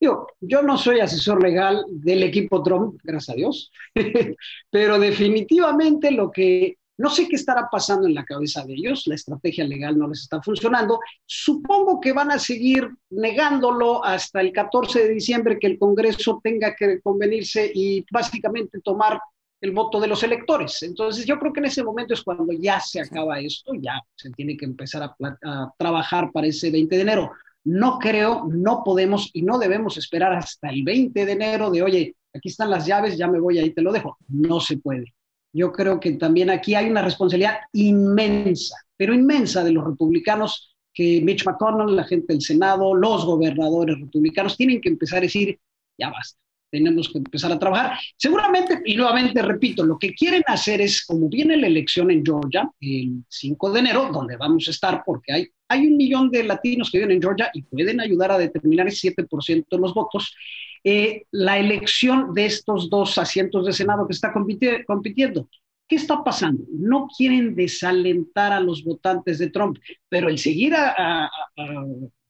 Yo, 0.00 0.26
yo 0.40 0.62
no 0.62 0.76
soy 0.78 0.98
asesor 0.98 1.40
legal 1.40 1.84
del 1.90 2.24
equipo 2.24 2.60
Trump, 2.62 2.98
gracias 3.04 3.34
a 3.34 3.36
Dios, 3.36 3.70
pero 4.70 4.98
definitivamente 4.98 6.10
lo 6.10 6.32
que, 6.32 6.78
No 6.98 7.10
sé 7.10 7.28
qué 7.28 7.36
estará 7.36 7.68
pasando 7.70 8.06
en 8.06 8.14
la 8.14 8.24
cabeza 8.24 8.64
de 8.64 8.74
ellos, 8.74 9.06
la 9.06 9.16
estrategia 9.16 9.64
legal 9.64 9.98
no 9.98 10.08
les 10.08 10.22
está 10.22 10.40
funcionando. 10.40 10.98
Supongo 11.26 12.00
que 12.00 12.12
van 12.12 12.30
a 12.30 12.38
seguir 12.38 12.88
negándolo 13.10 14.02
hasta 14.02 14.40
el 14.40 14.52
14 14.52 15.02
de 15.02 15.14
diciembre 15.14 15.58
que 15.58 15.66
el 15.66 15.78
Congreso 15.78 16.40
tenga 16.42 16.74
que 16.74 17.00
convenirse 17.00 17.70
y 17.74 18.04
básicamente 18.10 18.80
tomar 18.80 19.20
el 19.60 19.72
voto 19.72 20.00
de 20.00 20.06
los 20.06 20.22
electores. 20.22 20.82
Entonces 20.82 21.26
yo 21.26 21.38
creo 21.38 21.52
que 21.52 21.60
en 21.60 21.66
ese 21.66 21.84
momento 21.84 22.14
es 22.14 22.22
cuando 22.22 22.52
ya 22.52 22.80
se 22.80 23.00
acaba 23.00 23.40
esto, 23.40 23.72
ya 23.74 24.00
se 24.14 24.30
tiene 24.30 24.56
que 24.56 24.64
empezar 24.64 25.02
a, 25.02 25.16
a 25.44 25.72
trabajar 25.78 26.30
para 26.32 26.46
ese 26.46 26.70
20 26.70 26.96
de 26.96 27.02
enero. 27.02 27.32
No 27.64 27.98
creo, 27.98 28.46
no 28.48 28.82
podemos 28.84 29.30
y 29.32 29.42
no 29.42 29.58
debemos 29.58 29.96
esperar 29.96 30.32
hasta 30.32 30.68
el 30.68 30.82
20 30.82 31.26
de 31.26 31.32
enero 31.32 31.70
de, 31.70 31.82
oye, 31.82 32.16
aquí 32.32 32.48
están 32.48 32.70
las 32.70 32.86
llaves, 32.86 33.18
ya 33.18 33.28
me 33.28 33.40
voy 33.40 33.58
ahí, 33.58 33.70
te 33.70 33.82
lo 33.82 33.92
dejo. 33.92 34.16
No 34.28 34.60
se 34.60 34.78
puede. 34.78 35.14
Yo 35.56 35.72
creo 35.72 35.98
que 35.98 36.12
también 36.12 36.50
aquí 36.50 36.74
hay 36.74 36.90
una 36.90 37.00
responsabilidad 37.00 37.60
inmensa, 37.72 38.76
pero 38.94 39.14
inmensa 39.14 39.64
de 39.64 39.72
los 39.72 39.84
republicanos 39.84 40.76
que 40.92 41.22
Mitch 41.22 41.46
McConnell, 41.46 41.96
la 41.96 42.04
gente 42.04 42.34
del 42.34 42.42
Senado, 42.42 42.94
los 42.94 43.24
gobernadores 43.24 43.98
republicanos 43.98 44.54
tienen 44.54 44.82
que 44.82 44.90
empezar 44.90 45.18
a 45.18 45.22
decir, 45.22 45.58
ya 45.96 46.10
basta, 46.10 46.38
tenemos 46.70 47.08
que 47.08 47.18
empezar 47.18 47.52
a 47.52 47.58
trabajar. 47.58 47.98
Seguramente, 48.18 48.82
y 48.84 48.96
nuevamente 48.96 49.40
repito, 49.40 49.82
lo 49.82 49.98
que 49.98 50.14
quieren 50.14 50.42
hacer 50.46 50.82
es, 50.82 51.06
como 51.06 51.26
viene 51.30 51.56
la 51.56 51.68
elección 51.68 52.10
en 52.10 52.22
Georgia, 52.22 52.70
el 52.78 53.24
5 53.26 53.72
de 53.72 53.80
enero, 53.80 54.10
donde 54.12 54.36
vamos 54.36 54.68
a 54.68 54.72
estar, 54.72 55.02
porque 55.06 55.32
hay, 55.32 55.46
hay 55.68 55.86
un 55.86 55.96
millón 55.96 56.30
de 56.30 56.44
latinos 56.44 56.90
que 56.90 56.98
viven 56.98 57.12
en 57.12 57.22
Georgia 57.22 57.50
y 57.54 57.62
pueden 57.62 57.98
ayudar 58.00 58.32
a 58.32 58.38
determinar 58.38 58.88
el 58.88 58.92
7% 58.92 59.66
de 59.70 59.78
los 59.78 59.94
votos, 59.94 60.34
eh, 60.88 61.24
la 61.32 61.58
elección 61.58 62.32
de 62.32 62.46
estos 62.46 62.88
dos 62.88 63.18
asientos 63.18 63.66
de 63.66 63.72
Senado 63.72 64.06
que 64.06 64.12
está 64.12 64.32
compitiendo. 64.32 65.48
¿Qué 65.88 65.96
está 65.96 66.22
pasando? 66.22 66.62
No 66.70 67.08
quieren 67.08 67.56
desalentar 67.56 68.52
a 68.52 68.60
los 68.60 68.84
votantes 68.84 69.40
de 69.40 69.50
Trump, 69.50 69.78
pero 70.08 70.28
el 70.28 70.38
seguir, 70.38 70.76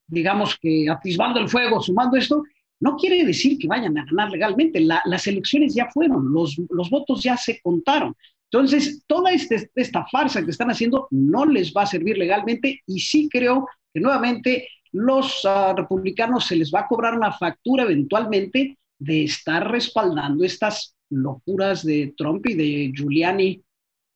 digamos 0.06 0.56
que 0.58 0.88
atisbando 0.88 1.38
el 1.38 1.50
fuego, 1.50 1.82
sumando 1.82 2.16
esto, 2.16 2.44
no 2.80 2.96
quiere 2.96 3.26
decir 3.26 3.58
que 3.58 3.68
vayan 3.68 3.98
a 3.98 4.06
ganar 4.06 4.30
legalmente. 4.30 4.80
las 4.80 5.26
elecciones 5.26 5.74
ya 5.74 5.90
fueron, 5.90 6.32
los, 6.32 6.56
los, 6.70 6.88
votos 6.88 7.22
ya 7.22 7.36
se 7.36 7.60
contaron. 7.60 8.16
Entonces, 8.50 9.04
toda 9.06 9.32
este, 9.32 9.70
esta 9.74 10.06
farsa 10.06 10.42
que 10.42 10.50
están 10.50 10.70
haciendo 10.70 11.08
no 11.10 11.44
les 11.44 11.74
va 11.74 11.82
a 11.82 11.86
servir 11.86 12.16
legalmente 12.16 12.80
y 12.86 13.00
sí 13.00 13.28
creo 13.30 13.68
que 13.92 14.00
nuevamente 14.00 14.66
los 14.96 15.44
uh, 15.44 15.76
republicanos 15.76 16.46
se 16.46 16.56
les 16.56 16.72
va 16.72 16.80
a 16.80 16.88
cobrar 16.88 17.14
una 17.14 17.30
factura 17.30 17.82
eventualmente 17.82 18.78
de 18.98 19.24
estar 19.24 19.70
respaldando 19.70 20.42
estas 20.42 20.96
locuras 21.10 21.84
de 21.84 22.14
Trump 22.16 22.46
y 22.46 22.54
de 22.54 22.92
Giuliani. 22.96 23.62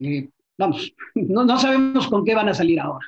Eh, 0.01 0.31
vamos, 0.59 0.93
no, 1.15 1.45
no, 1.45 1.59
sabemos 1.59 2.09
con 2.09 2.25
qué 2.25 2.35
van 2.35 2.49
a 2.49 2.55
salir 2.55 2.81
ahora. 2.81 3.07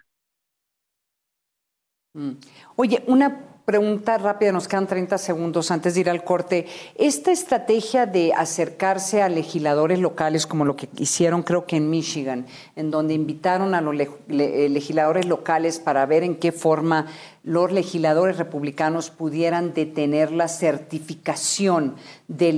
Mm. 2.14 2.32
Oye, 2.76 3.02
una 3.06 3.52
pregunta 3.64 4.18
rápida, 4.18 4.52
nos 4.52 4.68
quedan 4.68 4.86
30 4.86 5.18
segundos 5.18 5.70
antes 5.70 5.94
de 5.94 6.00
ir 6.00 6.10
al 6.10 6.24
corte. 6.24 6.66
Esta 6.96 7.30
estrategia 7.30 8.06
de 8.06 8.32
acercarse 8.34 9.22
a 9.22 9.28
legisladores 9.28 9.98
locales, 9.98 10.46
como 10.46 10.64
lo 10.64 10.76
que 10.76 10.88
hicieron 10.98 11.42
creo 11.42 11.64
que 11.66 11.76
en 11.76 11.88
Michigan, 11.88 12.46
en 12.76 12.90
donde 12.90 13.14
invitaron 13.14 13.74
a 13.74 13.80
los 13.80 13.94
eh, 13.98 14.68
legisladores 14.68 15.26
locales 15.26 15.78
para 15.78 16.04
ver 16.06 16.24
en 16.24 16.36
qué 16.36 16.52
forma 16.52 17.06
los 17.44 17.72
legisladores 17.72 18.38
republicanos 18.38 19.10
pudieran 19.10 19.74
detener 19.74 20.30
la 20.30 20.48
certificación 20.48 21.96
de, 22.28 22.52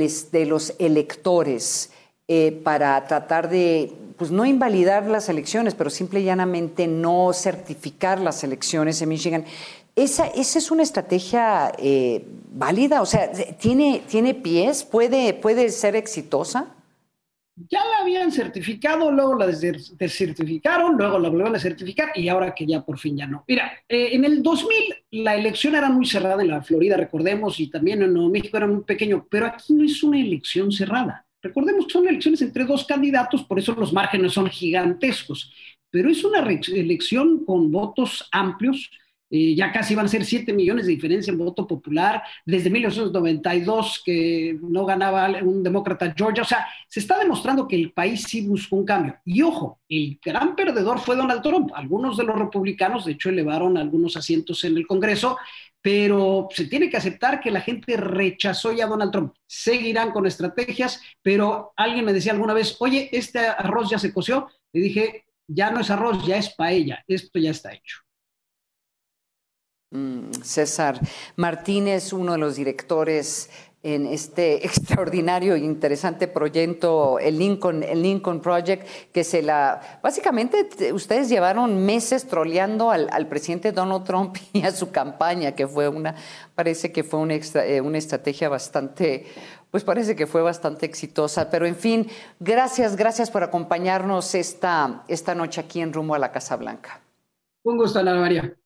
los 0.46 0.74
electores 0.78 1.90
eh, 2.28 2.60
para 2.62 3.06
tratar 3.06 3.48
de, 3.48 3.92
pues 4.18 4.30
no 4.30 4.44
invalidar 4.44 5.06
las 5.06 5.28
elecciones, 5.28 5.74
pero 5.74 5.90
simple 5.90 6.20
y 6.20 6.24
llanamente 6.24 6.86
no 6.86 7.32
certificar 7.32 8.20
las 8.20 8.44
elecciones 8.44 9.00
en 9.00 9.08
Michigan. 9.08 9.44
¿Esa, 9.96 10.26
¿Esa 10.26 10.58
es 10.58 10.70
una 10.70 10.82
estrategia 10.82 11.72
eh, 11.78 12.24
válida? 12.52 13.00
O 13.00 13.06
sea, 13.06 13.30
¿tiene, 13.32 14.02
¿tiene 14.08 14.34
pies? 14.34 14.84
¿Puede, 14.84 15.34
¿Puede 15.34 15.70
ser 15.70 15.96
exitosa? 15.96 16.74
Ya 17.56 17.78
la 17.84 18.02
habían 18.02 18.32
certificado, 18.32 19.12
luego 19.12 19.36
la 19.36 19.46
descertificaron, 19.46 20.96
luego 20.96 21.20
la 21.20 21.28
volvieron 21.28 21.54
a 21.54 21.60
certificar 21.60 22.10
y 22.16 22.28
ahora 22.28 22.52
que 22.52 22.66
ya 22.66 22.84
por 22.84 22.98
fin 22.98 23.16
ya 23.16 23.28
no. 23.28 23.44
Mira, 23.46 23.72
eh, 23.88 24.08
en 24.12 24.24
el 24.24 24.42
2000 24.42 25.04
la 25.12 25.36
elección 25.36 25.76
era 25.76 25.88
muy 25.88 26.04
cerrada 26.04 26.42
en 26.42 26.48
la 26.48 26.62
Florida, 26.62 26.96
recordemos, 26.96 27.60
y 27.60 27.70
también 27.70 28.02
en 28.02 28.12
Nuevo 28.12 28.28
México 28.28 28.56
era 28.56 28.66
muy 28.66 28.82
pequeño, 28.82 29.26
pero 29.30 29.46
aquí 29.46 29.72
no 29.72 29.84
es 29.84 30.02
una 30.02 30.20
elección 30.20 30.72
cerrada. 30.72 31.26
Recordemos 31.40 31.86
que 31.86 31.92
son 31.92 32.08
elecciones 32.08 32.42
entre 32.42 32.64
dos 32.64 32.86
candidatos, 32.86 33.44
por 33.44 33.58
eso 33.60 33.72
los 33.74 33.92
márgenes 33.92 34.32
son 34.32 34.48
gigantescos, 34.48 35.52
pero 35.90 36.10
es 36.10 36.24
una 36.24 36.40
elección 36.40 37.44
con 37.44 37.70
votos 37.70 38.28
amplios 38.32 38.90
ya 39.30 39.72
casi 39.72 39.94
van 39.94 40.06
a 40.06 40.08
ser 40.08 40.24
7 40.24 40.52
millones 40.52 40.86
de 40.86 40.92
diferencia 40.92 41.30
en 41.30 41.38
voto 41.38 41.66
popular, 41.66 42.22
desde 42.44 42.70
1992 42.70 44.02
que 44.04 44.58
no 44.62 44.84
ganaba 44.84 45.28
un 45.42 45.62
demócrata 45.62 46.14
Georgia. 46.16 46.42
O 46.42 46.46
sea, 46.46 46.66
se 46.88 47.00
está 47.00 47.18
demostrando 47.18 47.66
que 47.66 47.76
el 47.76 47.92
país 47.92 48.24
sí 48.28 48.46
buscó 48.46 48.76
un 48.76 48.84
cambio. 48.84 49.16
Y 49.24 49.42
ojo, 49.42 49.80
el 49.88 50.18
gran 50.24 50.54
perdedor 50.54 51.00
fue 51.00 51.16
Donald 51.16 51.42
Trump. 51.42 51.70
Algunos 51.74 52.16
de 52.16 52.24
los 52.24 52.38
republicanos, 52.38 53.04
de 53.04 53.12
hecho, 53.12 53.28
elevaron 53.28 53.76
algunos 53.76 54.16
asientos 54.16 54.62
en 54.64 54.76
el 54.76 54.86
Congreso, 54.86 55.36
pero 55.80 56.48
se 56.50 56.66
tiene 56.66 56.88
que 56.88 56.96
aceptar 56.96 57.40
que 57.40 57.50
la 57.50 57.60
gente 57.60 57.96
rechazó 57.96 58.72
ya 58.72 58.84
a 58.84 58.88
Donald 58.88 59.12
Trump. 59.12 59.34
Seguirán 59.46 60.12
con 60.12 60.26
estrategias, 60.26 61.02
pero 61.22 61.72
alguien 61.76 62.04
me 62.04 62.12
decía 62.12 62.32
alguna 62.32 62.54
vez, 62.54 62.76
oye, 62.78 63.08
este 63.12 63.40
arroz 63.40 63.90
ya 63.90 63.98
se 63.98 64.12
coció. 64.12 64.48
Le 64.72 64.80
dije, 64.80 65.24
ya 65.46 65.70
no 65.70 65.80
es 65.80 65.90
arroz, 65.90 66.26
ya 66.26 66.36
es 66.36 66.54
paella, 66.54 67.04
esto 67.06 67.38
ya 67.38 67.50
está 67.50 67.72
hecho. 67.72 68.03
Mm, 69.94 70.32
César 70.42 70.98
Martínez, 71.36 72.12
uno 72.12 72.32
de 72.32 72.38
los 72.38 72.56
directores 72.56 73.48
en 73.84 74.06
este 74.06 74.66
extraordinario 74.66 75.54
e 75.54 75.60
interesante 75.60 76.26
proyecto, 76.26 77.20
el 77.20 77.38
Lincoln, 77.38 77.84
el 77.84 78.02
Lincoln 78.02 78.40
Project, 78.40 78.88
que 79.12 79.22
se 79.22 79.40
la. 79.40 80.00
Básicamente, 80.02 80.92
ustedes 80.92 81.28
llevaron 81.28 81.86
meses 81.86 82.26
troleando 82.26 82.90
al, 82.90 83.28
presidente 83.28 83.70
Donald 83.70 84.02
Trump 84.02 84.36
y 84.52 84.62
a 84.62 84.72
su 84.72 84.90
campaña, 84.90 85.52
que 85.52 85.68
fue 85.68 85.86
una. 85.86 86.16
Parece 86.56 86.90
que 86.90 87.04
fue 87.04 87.20
una, 87.20 87.34
eh, 87.34 87.80
una 87.80 87.98
estrategia 87.98 88.48
bastante. 88.48 89.26
Pues 89.70 89.84
parece 89.84 90.16
que 90.16 90.26
fue 90.26 90.42
bastante 90.42 90.86
exitosa. 90.86 91.50
Pero 91.50 91.66
en 91.66 91.76
fin, 91.76 92.08
gracias, 92.40 92.96
gracias 92.96 93.30
por 93.30 93.44
acompañarnos 93.44 94.34
esta, 94.34 95.04
esta 95.06 95.36
noche 95.36 95.60
aquí 95.60 95.80
en 95.80 95.92
Rumbo 95.92 96.16
a 96.16 96.18
la 96.18 96.32
Casa 96.32 96.56
Blanca. 96.56 97.00
Un 97.62 97.76
gusto, 97.78 98.00
Ana 98.00 98.16
María 98.16 98.56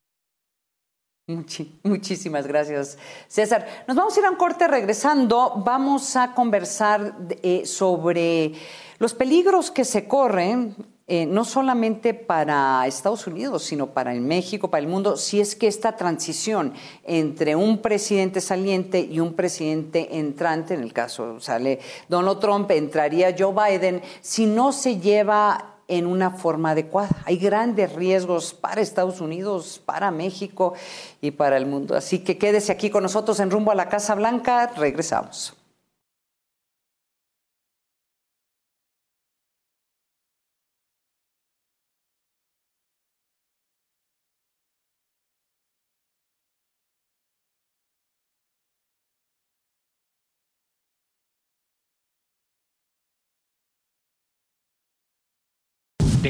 muchísimas 1.82 2.46
gracias, 2.46 2.96
César. 3.28 3.66
Nos 3.86 3.96
vamos 3.96 4.16
a 4.16 4.20
ir 4.20 4.26
a 4.26 4.30
un 4.30 4.36
corte 4.36 4.66
regresando. 4.66 5.62
Vamos 5.64 6.16
a 6.16 6.32
conversar 6.34 7.16
eh, 7.42 7.66
sobre 7.66 8.52
los 8.98 9.12
peligros 9.12 9.70
que 9.70 9.84
se 9.84 10.08
corren, 10.08 10.74
eh, 11.06 11.26
no 11.26 11.44
solamente 11.44 12.14
para 12.14 12.86
Estados 12.86 13.26
Unidos, 13.26 13.62
sino 13.62 13.88
para 13.88 14.14
el 14.14 14.22
México, 14.22 14.70
para 14.70 14.82
el 14.82 14.88
mundo, 14.88 15.18
si 15.18 15.40
es 15.40 15.54
que 15.54 15.66
esta 15.66 15.96
transición 15.96 16.72
entre 17.04 17.56
un 17.56 17.82
presidente 17.82 18.40
saliente 18.40 19.00
y 19.00 19.20
un 19.20 19.34
presidente 19.34 20.18
entrante, 20.18 20.74
en 20.74 20.82
el 20.82 20.94
caso 20.94 21.40
sale 21.40 21.78
Donald 22.08 22.40
Trump, 22.40 22.70
entraría 22.70 23.34
Joe 23.38 23.52
Biden, 23.52 24.00
si 24.22 24.46
no 24.46 24.72
se 24.72 24.98
lleva 24.98 25.77
en 25.88 26.06
una 26.06 26.30
forma 26.30 26.70
adecuada. 26.70 27.10
Hay 27.24 27.38
grandes 27.38 27.92
riesgos 27.94 28.54
para 28.54 28.80
Estados 28.80 29.20
Unidos, 29.20 29.82
para 29.84 30.10
México 30.10 30.74
y 31.20 31.32
para 31.32 31.56
el 31.56 31.66
mundo. 31.66 31.96
Así 31.96 32.20
que 32.20 32.38
quédese 32.38 32.70
aquí 32.70 32.90
con 32.90 33.02
nosotros 33.02 33.40
en 33.40 33.50
rumbo 33.50 33.72
a 33.72 33.74
la 33.74 33.88
Casa 33.88 34.14
Blanca. 34.14 34.70
Regresamos. 34.76 35.57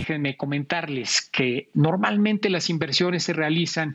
Déjenme 0.08 0.36
comentarles 0.38 1.28
que 1.30 1.68
normalmente 1.74 2.48
las 2.48 2.70
inversiones 2.70 3.24
se 3.24 3.34
realizan 3.34 3.94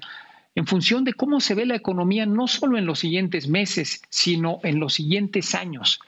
en 0.54 0.68
función 0.68 1.04
de 1.04 1.14
cómo 1.14 1.40
se 1.40 1.56
ve 1.56 1.66
la 1.66 1.76
economía 1.76 2.28
no 2.28 2.48
solo 2.48 2.78
en 2.78 2.86
los 2.86 3.00
siguientes 3.00 3.48
meses, 3.48 4.04
sino 4.10 4.60
en 4.64 4.80
los 4.80 4.94
siguientes 4.94 5.56
años. 5.56 6.00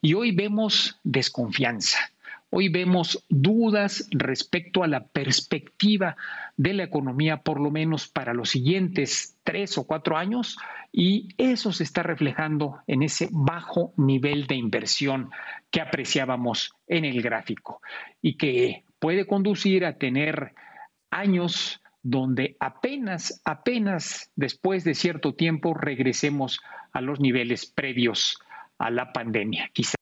Y 0.00 0.14
hoy 0.14 0.32
vemos 0.32 0.98
desconfianza. 1.04 1.98
Hoy 2.50 2.68
vemos 2.68 3.24
dudas 3.28 4.08
respecto 4.10 4.82
a 4.82 4.88
la 4.88 5.06
perspectiva 5.06 6.16
de 6.56 6.74
la 6.74 6.82
economía, 6.82 7.38
por 7.38 7.60
lo 7.60 7.70
menos 7.70 8.08
para 8.08 8.34
los 8.34 8.50
siguientes 8.50 9.36
tres 9.44 9.78
o 9.78 9.86
cuatro 9.86 10.16
años, 10.18 10.58
y 10.90 11.28
eso 11.38 11.72
se 11.72 11.84
está 11.84 12.02
reflejando 12.02 12.80
en 12.88 13.04
ese 13.04 13.28
bajo 13.30 13.94
nivel 13.96 14.48
de 14.48 14.56
inversión 14.56 15.30
que 15.70 15.80
apreciábamos 15.80 16.74
en 16.88 17.04
el 17.04 17.22
gráfico 17.22 17.80
y 18.20 18.36
que 18.36 18.84
puede 19.02 19.26
conducir 19.26 19.84
a 19.84 19.98
tener 19.98 20.54
años 21.10 21.82
donde 22.02 22.56
apenas, 22.60 23.42
apenas 23.44 24.30
después 24.36 24.84
de 24.84 24.94
cierto 24.94 25.34
tiempo 25.34 25.74
regresemos 25.74 26.60
a 26.92 27.00
los 27.00 27.18
niveles 27.18 27.66
previos 27.66 28.38
a 28.78 28.90
la 28.90 29.12
pandemia. 29.12 29.68
Quizá. 29.72 29.96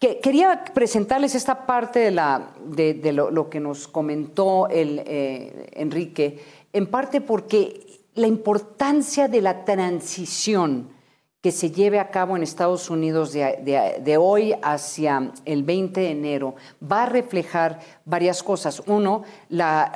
Que, 0.00 0.18
quería 0.18 0.64
presentarles 0.72 1.34
esta 1.34 1.66
parte 1.66 2.00
de, 2.00 3.12
lo, 3.12 3.50
que 3.50 3.60
nos 3.60 3.86
comentó 3.86 4.66
el, 4.68 5.02
eh, 5.06 5.68
Enrique, 5.74 6.42
en 6.72 6.86
parte 6.86 7.20
porque 7.20 8.00
la 8.14 8.26
importancia 8.26 9.28
de 9.28 9.42
la 9.42 9.64
transición 9.64 10.88
que 11.42 11.52
se 11.52 11.70
lleve 11.70 11.98
a 11.98 12.10
cabo 12.10 12.36
en 12.36 12.42
Estados 12.42 12.90
Unidos 12.90 13.32
de, 13.32 14.16
hoy 14.20 14.54
hacia 14.62 15.32
el 15.46 15.62
20 15.62 16.00
de 16.00 16.10
enero 16.10 16.54
va 16.80 17.04
a 17.04 17.06
reflejar 17.06 17.80
varias 18.04 18.42
cosas. 18.42 18.82
Uno, 18.86 19.22
la, 19.48 19.90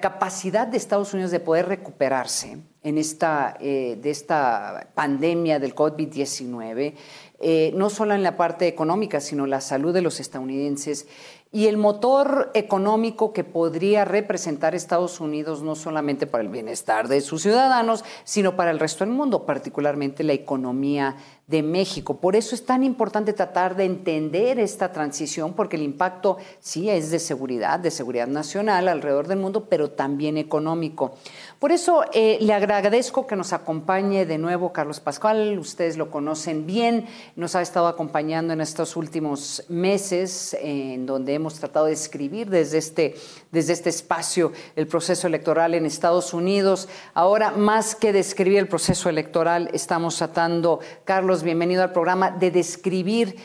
capacidad 0.00 0.68
de 0.68 0.76
Estados 0.76 1.12
Unidos 1.12 1.32
de 1.32 1.40
poder 1.40 1.66
recuperarse 1.66 2.58
en 2.82 2.98
esta, 2.98 3.56
eh, 3.60 3.98
de 4.00 4.10
esta 4.10 4.88
pandemia 4.94 5.58
del 5.58 5.74
COVID-19, 5.74 6.94
eh, 7.40 7.72
no 7.74 7.90
solo 7.90 8.14
en 8.14 8.22
la 8.22 8.36
parte 8.36 8.68
económica, 8.68 9.20
sino 9.20 9.46
la 9.46 9.60
salud 9.60 9.92
de 9.92 10.02
los 10.02 10.20
estadounidenses 10.20 11.06
y 11.54 11.68
el 11.68 11.76
motor 11.76 12.50
económico 12.54 13.32
que 13.32 13.44
podría 13.44 14.04
representar 14.04 14.74
Estados 14.74 15.20
Unidos 15.20 15.62
no 15.62 15.76
solamente 15.76 16.26
para 16.26 16.42
el 16.42 16.48
bienestar 16.48 17.06
de 17.06 17.20
sus 17.20 17.42
ciudadanos, 17.42 18.04
sino 18.24 18.56
para 18.56 18.72
el 18.72 18.80
resto 18.80 19.04
del 19.04 19.14
mundo, 19.14 19.46
particularmente 19.46 20.24
la 20.24 20.32
economía 20.32 21.14
de 21.46 21.62
México. 21.62 22.16
Por 22.16 22.36
eso 22.36 22.54
es 22.54 22.64
tan 22.64 22.82
importante 22.82 23.34
tratar 23.34 23.76
de 23.76 23.84
entender 23.84 24.58
esta 24.58 24.92
transición, 24.92 25.52
porque 25.52 25.76
el 25.76 25.82
impacto 25.82 26.38
sí 26.58 26.88
es 26.88 27.10
de 27.10 27.18
seguridad, 27.18 27.78
de 27.78 27.90
seguridad 27.90 28.26
nacional 28.26 28.88
alrededor 28.88 29.28
del 29.28 29.38
mundo, 29.38 29.66
pero 29.68 29.90
también 29.90 30.38
económico. 30.38 31.14
Por 31.58 31.70
eso 31.70 32.02
eh, 32.14 32.38
le 32.40 32.54
agradezco 32.54 33.26
que 33.26 33.36
nos 33.36 33.52
acompañe 33.52 34.24
de 34.24 34.38
nuevo 34.38 34.72
Carlos 34.72 35.00
Pascual, 35.00 35.58
ustedes 35.58 35.98
lo 35.98 36.10
conocen 36.10 36.66
bien, 36.66 37.06
nos 37.36 37.54
ha 37.54 37.62
estado 37.62 37.88
acompañando 37.88 38.54
en 38.54 38.62
estos 38.62 38.96
últimos 38.96 39.64
meses, 39.68 40.56
en 40.60 41.04
donde 41.04 41.34
hemos 41.34 41.43
tratado 41.52 41.84
de 41.84 41.92
escribir 41.92 42.48
desde 42.48 42.78
este, 42.78 43.14
desde 43.52 43.74
este 43.74 43.90
espacio 43.90 44.52
el 44.74 44.86
proceso 44.86 45.26
electoral 45.26 45.74
en 45.74 45.84
Estados 45.84 46.32
Unidos. 46.32 46.88
Ahora, 47.12 47.50
más 47.50 47.94
que 47.94 48.14
describir 48.14 48.60
el 48.60 48.68
proceso 48.68 49.10
electoral, 49.10 49.68
estamos 49.74 50.16
tratando, 50.16 50.80
Carlos, 51.04 51.42
bienvenido 51.42 51.82
al 51.82 51.92
programa, 51.92 52.30
de 52.30 52.50
describir 52.50 53.36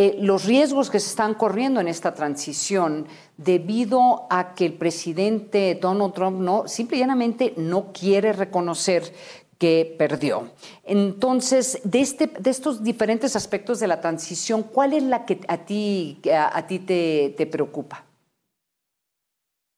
eh, 0.00 0.16
los 0.20 0.44
riesgos 0.44 0.90
que 0.90 1.00
se 1.00 1.08
están 1.08 1.34
corriendo 1.34 1.80
en 1.80 1.88
esta 1.88 2.14
transición 2.14 3.08
debido 3.36 4.28
a 4.30 4.54
que 4.54 4.64
el 4.64 4.74
presidente 4.74 5.76
Donald 5.82 6.14
Trump 6.14 6.38
no, 6.38 6.68
simple 6.68 6.98
y 6.98 7.00
llanamente 7.00 7.52
no 7.56 7.92
quiere 7.92 8.32
reconocer 8.32 9.12
que 9.58 9.96
perdió. 9.98 10.54
Entonces, 10.84 11.80
de, 11.84 12.00
este, 12.00 12.32
de 12.38 12.50
estos 12.50 12.82
diferentes 12.82 13.34
aspectos 13.34 13.80
de 13.80 13.88
la 13.88 14.00
transición, 14.00 14.62
¿cuál 14.62 14.92
es 14.92 15.02
la 15.02 15.24
que 15.24 15.40
a 15.48 15.58
ti, 15.58 16.20
a, 16.32 16.66
ti 16.66 16.78
te, 16.78 17.48
preocupa? 17.50 18.04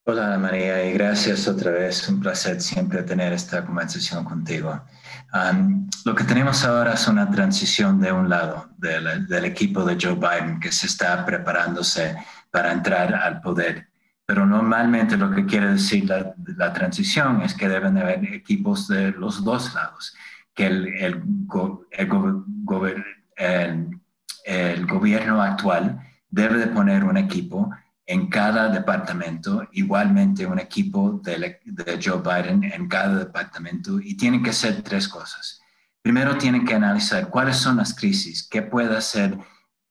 Hola 0.06 0.26
Ana 0.26 0.38
María 0.38 0.84
y 0.84 0.92
gracias 0.92 1.48
otra 1.48 1.70
vez. 1.70 2.08
Un 2.08 2.20
placer 2.20 2.60
siempre 2.60 3.02
tener 3.02 3.32
esta 3.32 3.64
conversación 3.64 4.24
contigo. 4.24 4.82
lo 6.04 6.14
que 6.14 6.24
tenemos 6.24 6.64
ahora 6.64 6.94
es 6.94 7.08
una 7.08 7.30
transición 7.30 8.00
de 8.00 8.12
un 8.12 8.28
lado 8.28 8.68
del, 8.76 9.44
equipo 9.44 9.84
de 9.84 9.96
Joe 10.00 10.14
Biden 10.14 10.60
que 10.60 10.72
se 10.72 10.86
está 10.86 11.24
preparándose 11.24 12.16
para 12.50 12.72
entrar 12.72 13.14
al 13.14 13.40
poder. 13.40 13.89
Pero 14.30 14.46
normalmente 14.46 15.16
lo 15.16 15.28
que 15.28 15.44
quiere 15.44 15.72
decir 15.72 16.08
la, 16.08 16.72
transición 16.72 17.42
es 17.42 17.52
que 17.52 17.68
deben 17.68 17.98
haber 17.98 18.32
equipos 18.32 18.86
de 18.86 19.10
los 19.10 19.42
dos 19.42 19.74
lados, 19.74 20.14
que 20.54 20.66
el, 20.66 20.86
el, 20.86 21.20
el 24.44 24.86
gobierno 24.86 25.42
actual 25.42 26.00
debe 26.28 26.58
de 26.58 26.68
poner 26.68 27.02
un 27.02 27.16
equipo 27.16 27.72
en 28.06 28.28
cada 28.28 28.68
departamento, 28.68 29.66
igualmente 29.72 30.46
un 30.46 30.60
equipo 30.60 31.20
de, 31.24 31.58
Joe 32.00 32.22
Biden 32.22 32.62
en 32.62 32.86
cada 32.86 33.18
departamento 33.18 33.98
y 33.98 34.16
tienen 34.16 34.44
que 34.44 34.50
hacer 34.50 34.82
tres 34.82 35.08
cosas. 35.08 35.60
Primero 36.02 36.38
tienen 36.38 36.64
que 36.64 36.74
analizar 36.74 37.30
cuáles 37.30 37.56
son 37.56 37.78
las 37.78 37.92
crisis, 37.92 38.46
qué 38.48 38.62
puede 38.62 39.00
ser 39.00 39.36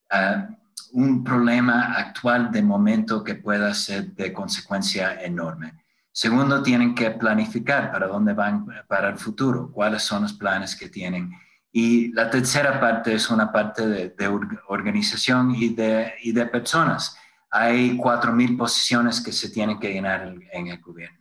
ah, 0.10 0.48
un 0.94 1.24
problema 1.24 1.94
actual 1.94 2.52
de 2.52 2.62
momento 2.62 3.24
que 3.24 3.36
pueda 3.36 3.74
ser 3.74 4.14
de 4.14 4.34
consecuencia 4.34 5.22
enorme. 5.22 5.74
Segundo, 6.12 6.62
tienen 6.62 6.96
que 6.96 7.12
planificar 7.12 7.92
para 7.92 8.08
dónde 8.08 8.34
van 8.34 8.66
para 8.88 9.10
el 9.10 9.18
futuro, 9.18 9.72
cuáles 9.72 10.04
son 10.04 10.24
los 10.24 10.34
planes 10.34 10.76
que 10.76 10.90
tienen. 10.90 11.32
Y 11.72 12.12
la 12.14 12.30
tercera 12.30 12.80
parte 12.80 13.14
es 13.14 13.30
una 13.30 13.52
parte 13.52 13.88
de, 13.88 14.28
organización 14.68 15.54
y 15.56 15.70
de, 15.70 16.14
y 16.24 16.32
de 16.32 16.46
personas 16.48 17.16
hay 17.52 17.98
4.000 17.98 18.58
posiciones 18.58 19.22
que 19.22 19.32
se 19.32 19.50
tienen 19.50 19.80
que 19.80 19.92
llenar 19.92 20.36
en 20.52 20.68
el 20.68 20.80
gobierno. 20.80 21.18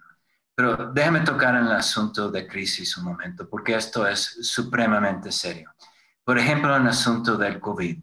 Pero 0.55 0.91
déjame 0.93 1.21
tocar 1.21 1.55
en 1.55 1.67
el 1.67 1.73
asunto 1.73 2.31
de 2.31 2.47
crisis 2.47 2.97
un 2.97 3.05
momento, 3.05 3.49
porque 3.49 3.77
esto 3.77 4.07
es 4.07 4.39
supremamente 4.43 5.31
serio. 5.31 5.73
Por 6.25 6.39
ejemplo, 6.39 6.75
en 6.77 6.83
el 6.83 6.89
asunto 6.89 7.37
del 7.37 7.61
COVID, 7.61 7.99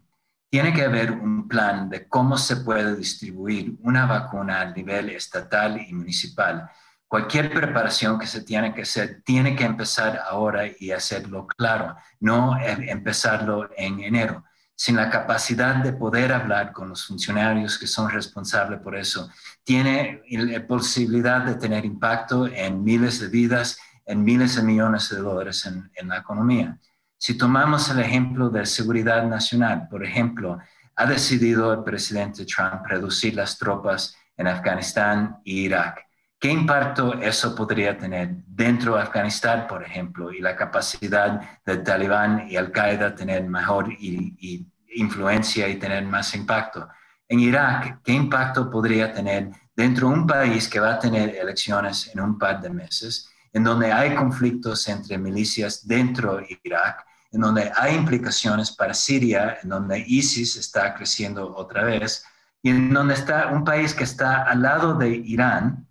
tiene 0.50 0.72
que 0.72 0.82
haber 0.84 1.12
un 1.12 1.48
plan 1.48 1.88
de 1.88 2.08
cómo 2.08 2.38
se 2.38 2.56
puede 2.56 2.96
distribuir 2.96 3.76
una 3.82 4.06
vacuna 4.06 4.60
a 4.60 4.70
nivel 4.72 5.10
estatal 5.10 5.80
y 5.80 5.92
municipal. 5.92 6.70
Cualquier 7.08 7.52
preparación 7.52 8.18
que 8.18 8.26
se 8.26 8.42
tiene 8.42 8.74
que 8.74 8.82
hacer 8.82 9.22
tiene 9.24 9.54
que 9.54 9.64
empezar 9.64 10.20
ahora 10.28 10.64
y 10.78 10.90
hacerlo 10.90 11.46
claro, 11.46 11.96
no 12.20 12.58
em, 12.58 12.88
empezarlo 12.88 13.70
en 13.76 14.00
enero 14.00 14.44
sin 14.76 14.96
la 14.96 15.08
capacidad 15.08 15.76
de 15.76 15.94
poder 15.94 16.32
hablar 16.32 16.72
con 16.72 16.90
los 16.90 17.06
funcionarios 17.06 17.78
que 17.78 17.86
son 17.86 18.10
responsables 18.10 18.78
por 18.80 18.94
eso, 18.94 19.30
tiene 19.64 20.22
la 20.28 20.66
posibilidad 20.66 21.40
de 21.40 21.54
tener 21.54 21.86
impacto 21.86 22.46
en 22.46 22.84
miles 22.84 23.18
de 23.18 23.28
vidas, 23.28 23.78
en 24.04 24.22
miles 24.22 24.54
de 24.54 24.62
millones 24.62 25.08
de 25.08 25.16
dólares 25.16 25.64
en, 25.64 26.08
la 26.08 26.18
economía. 26.18 26.78
Si 27.18 27.38
tomamos 27.38 27.90
el 27.90 28.00
ejemplo 28.00 28.50
de 28.50 28.66
seguridad 28.66 29.24
nacional, 29.24 29.88
por 29.88 30.04
ejemplo, 30.04 30.58
ha 30.96 31.06
decidido 31.06 31.72
el 31.72 31.82
presidente 31.82 32.44
Trump 32.44 32.86
reducir 32.86 33.34
las 33.34 33.58
tropas 33.58 34.16
en 34.36 34.46
Afganistán 34.46 35.38
e 35.44 35.52
Irak. 35.52 36.06
¿Qué 36.38 36.50
impacto 36.50 37.14
eso 37.14 37.54
podría 37.54 37.96
tener 37.96 38.36
dentro 38.46 38.94
de 38.94 39.02
Afganistán, 39.02 39.66
por 39.66 39.82
ejemplo, 39.82 40.30
y 40.30 40.40
la 40.40 40.54
capacidad 40.54 41.40
del 41.64 41.82
talibán 41.82 42.46
y 42.48 42.56
Al-Qaeda 42.56 43.14
tener 43.14 43.44
mejor 43.44 43.88
influencia 44.94 45.68
y 45.68 45.76
tener 45.76 46.04
más 46.04 46.34
impacto? 46.34 46.88
En 47.28 47.40
Irak, 47.40 48.00
¿qué 48.04 48.12
impacto 48.12 48.70
podría 48.70 49.12
tener 49.12 49.50
dentro 49.74 50.08
de 50.08 50.14
un 50.14 50.26
país 50.26 50.68
que 50.68 50.80
va 50.80 50.94
a 50.94 50.98
tener 50.98 51.34
elecciones 51.34 52.10
en 52.14 52.20
un 52.20 52.38
par 52.38 52.60
de 52.60 52.70
meses, 52.70 53.30
en 53.56 53.64
donde 53.64 53.90
hay 53.90 54.14
conflictos 54.14 54.86
entre 54.86 55.16
milicias 55.16 55.88
dentro 55.88 56.36
de 56.36 56.60
Irak, 56.62 57.06
en 57.32 57.40
donde 57.40 57.72
hay 57.74 57.94
implicaciones 57.94 58.70
para 58.70 58.92
Siria, 58.92 59.56
en 59.62 59.70
donde 59.70 60.04
ISIS 60.06 60.56
está 60.56 60.94
creciendo 60.94 61.56
otra 61.56 61.84
vez? 61.84 62.22
y 62.62 62.68
en 62.68 62.92
donde 62.92 63.14
está 63.14 63.46
un 63.46 63.64
país 63.64 63.94
que 63.94 64.04
está 64.04 64.42
al 64.42 64.60
lado 64.60 64.94
de 64.94 65.08
Irán, 65.08 65.86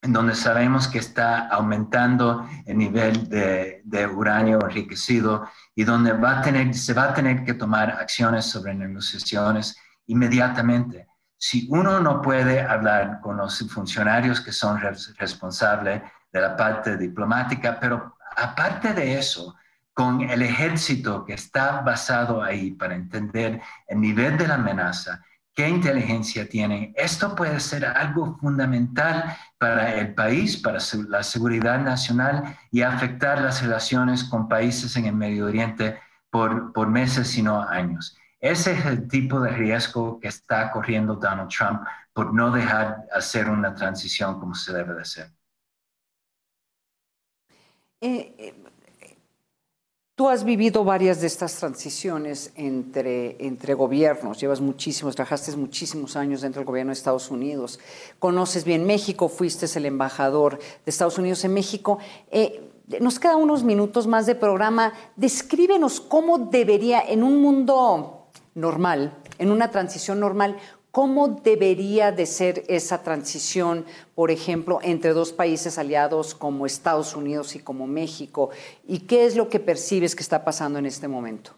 en 0.00 0.12
donde 0.14 0.34
sabemos 0.34 0.88
que 0.88 0.98
está 0.98 1.48
aumentando 1.48 2.48
el 2.64 2.78
nivel 2.78 3.28
de, 3.28 3.82
de 3.84 4.06
uranio 4.06 4.60
enriquecido 4.62 5.46
y 5.74 5.84
donde 5.84 6.12
va 6.12 6.38
a 6.38 6.42
tener, 6.42 6.72
se 6.74 6.94
va 6.94 7.10
a 7.10 7.14
tener 7.14 7.44
que 7.44 7.54
tomar 7.54 7.90
acciones 7.90 8.46
sobre 8.46 8.72
negociaciones 8.74 9.76
inmediatamente. 10.06 11.06
Si 11.36 11.66
uno 11.68 12.00
no 12.00 12.22
puede 12.22 12.62
hablar 12.62 13.20
con 13.20 13.36
los 13.36 13.58
funcionarios 13.68 14.40
que 14.40 14.52
son 14.52 14.80
responsables 15.18 16.00
de 16.34 16.40
la 16.40 16.56
parte 16.56 16.96
diplomática, 16.96 17.78
pero 17.80 18.16
aparte 18.36 18.92
de 18.92 19.16
eso, 19.16 19.54
con 19.92 20.20
el 20.22 20.42
ejército 20.42 21.24
que 21.24 21.34
está 21.34 21.80
basado 21.80 22.42
ahí 22.42 22.72
para 22.72 22.96
entender 22.96 23.62
el 23.86 24.00
nivel 24.00 24.36
de 24.36 24.48
la 24.48 24.54
amenaza, 24.54 25.22
qué 25.54 25.68
inteligencia 25.68 26.48
tienen, 26.48 26.92
esto 26.96 27.36
puede 27.36 27.60
ser 27.60 27.86
algo 27.86 28.36
fundamental 28.38 29.36
para 29.58 29.94
el 29.94 30.12
país, 30.12 30.56
para 30.56 30.78
la 31.08 31.22
seguridad 31.22 31.78
nacional 31.78 32.58
y 32.72 32.82
afectar 32.82 33.40
las 33.40 33.62
relaciones 33.62 34.24
con 34.24 34.48
países 34.48 34.96
en 34.96 35.06
el 35.06 35.14
Medio 35.14 35.46
Oriente 35.46 36.00
por, 36.30 36.72
por 36.72 36.88
meses, 36.88 37.28
sino 37.28 37.62
años. 37.62 38.16
Ese 38.40 38.72
es 38.72 38.84
el 38.86 39.06
tipo 39.06 39.40
de 39.40 39.52
riesgo 39.52 40.18
que 40.18 40.26
está 40.26 40.72
corriendo 40.72 41.14
Donald 41.14 41.48
Trump 41.48 41.82
por 42.12 42.34
no 42.34 42.50
dejar 42.50 43.06
hacer 43.14 43.48
una 43.48 43.72
transición 43.72 44.40
como 44.40 44.56
se 44.56 44.72
debe 44.72 44.94
de 44.94 45.02
hacer. 45.02 45.30
Eh, 48.06 48.34
eh, 48.36 48.54
tú 50.14 50.28
has 50.28 50.44
vivido 50.44 50.84
varias 50.84 51.22
de 51.22 51.26
estas 51.26 51.56
transiciones 51.56 52.52
entre, 52.54 53.42
entre 53.42 53.72
gobiernos, 53.72 54.38
llevas 54.38 54.60
muchísimos, 54.60 55.16
trabajaste 55.16 55.56
muchísimos 55.56 56.14
años 56.14 56.42
dentro 56.42 56.60
del 56.60 56.66
gobierno 56.66 56.90
de 56.90 56.98
Estados 56.98 57.30
Unidos, 57.30 57.80
conoces 58.18 58.66
bien 58.66 58.84
México, 58.84 59.30
fuiste 59.30 59.64
el 59.78 59.86
embajador 59.86 60.58
de 60.58 60.90
Estados 60.90 61.16
Unidos 61.16 61.46
en 61.46 61.54
México. 61.54 61.98
Eh, 62.30 62.70
nos 63.00 63.18
quedan 63.18 63.38
unos 63.38 63.64
minutos 63.64 64.06
más 64.06 64.26
de 64.26 64.34
programa. 64.34 64.92
Descríbenos 65.16 66.02
cómo 66.02 66.36
debería, 66.36 67.00
en 67.00 67.22
un 67.22 67.40
mundo 67.40 68.26
normal, 68.54 69.16
en 69.38 69.50
una 69.50 69.70
transición 69.70 70.20
normal, 70.20 70.58
¿Cómo 70.94 71.26
debería 71.42 72.12
de 72.12 72.24
ser 72.24 72.62
esa 72.68 73.02
transición, 73.02 73.84
por 74.14 74.30
ejemplo, 74.30 74.78
entre 74.80 75.12
dos 75.12 75.32
países 75.32 75.76
aliados 75.76 76.36
como 76.36 76.66
Estados 76.66 77.16
Unidos 77.16 77.56
y 77.56 77.58
como 77.58 77.88
México? 77.88 78.50
¿Y 78.86 79.00
qué 79.00 79.26
es 79.26 79.34
lo 79.34 79.48
que 79.48 79.58
percibes 79.58 80.14
que 80.14 80.22
está 80.22 80.44
pasando 80.44 80.78
en 80.78 80.86
este 80.86 81.08
momento? 81.08 81.50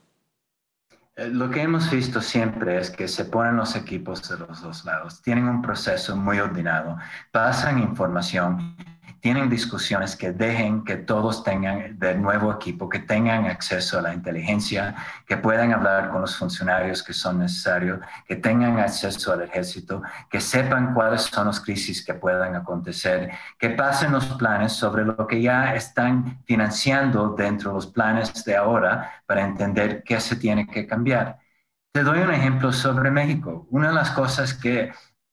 Eh, 1.17 1.29
lo 1.29 1.51
que 1.51 1.61
hemos 1.61 1.91
visto 1.91 2.23
siempre 2.23 2.79
es 2.79 2.89
que 2.89 3.09
se 3.09 3.27
ponen 3.27 3.57
los 3.57 3.77
equipos 3.77 4.27
de 4.27 4.39
los 4.39 4.63
dos 4.63 4.87
lados, 4.87 5.21
tienen 5.21 5.47
un 5.49 5.61
proceso 5.61 6.17
muy 6.17 6.39
ordenado, 6.39 6.97
pasan 7.31 7.79
información 7.79 8.75
tienen 9.21 9.49
discusiones 9.49 10.17
que 10.17 10.33
dejen 10.33 10.85
que 10.85 10.97
todos 10.97 11.43
tengan 11.43 11.99
del 11.99 12.21
nuevo 12.21 12.53
equipo, 12.53 12.89
que 12.89 12.99
tengan 12.99 13.47
acceso 13.47 13.99
a 13.99 14.03
la 14.03 14.15
inteligencia, 14.15 14.95
que 15.27 15.37
puedan 15.37 15.73
hablar 15.73 16.11
con 16.11 16.21
los 16.21 16.37
funcionarios 16.37 17.03
que 17.03 17.13
son 17.13 17.39
necesarios, 17.39 18.01
que 18.27 18.37
tengan 18.37 18.79
acceso 18.79 19.33
al 19.33 19.43
ejército, 19.43 20.03
que 20.31 20.41
sepan 20.41 20.95
cuáles 20.95 21.23
son 21.23 21.47
las 21.47 21.61
crisis 21.61 22.05
que 22.05 22.15
puedan 22.15 22.55
acontecer, 22.55 23.31
que 23.59 23.71
pasen 23.71 24.13
los 24.13 24.27
planes 24.37 24.73
sobre 24.73 25.05
lo 25.05 25.27
que 25.27 25.41
ya 25.41 25.75
están 25.75 26.43
financiando 26.45 27.31
dentro 27.31 27.71
de 27.71 27.75
los 27.77 27.87
planes 27.87 28.45
de 28.45 28.57
ahora 28.57 29.23
para 29.27 29.45
entender 29.45 30.03
qué 30.05 30.21
se 30.21 30.37
tiene 30.37 30.67
que 30.67 30.87
cambiar. 30.87 31.39
Te 31.93 32.03
doy 32.03 32.19
un 32.21 32.33
ejemplo 32.33 32.73
sobre 32.73 33.11
México. 33.11 33.67
Una 33.71 33.89
de 33.89 33.95
las 33.95 34.11
cosas 34.11 34.53
que, 34.53 34.93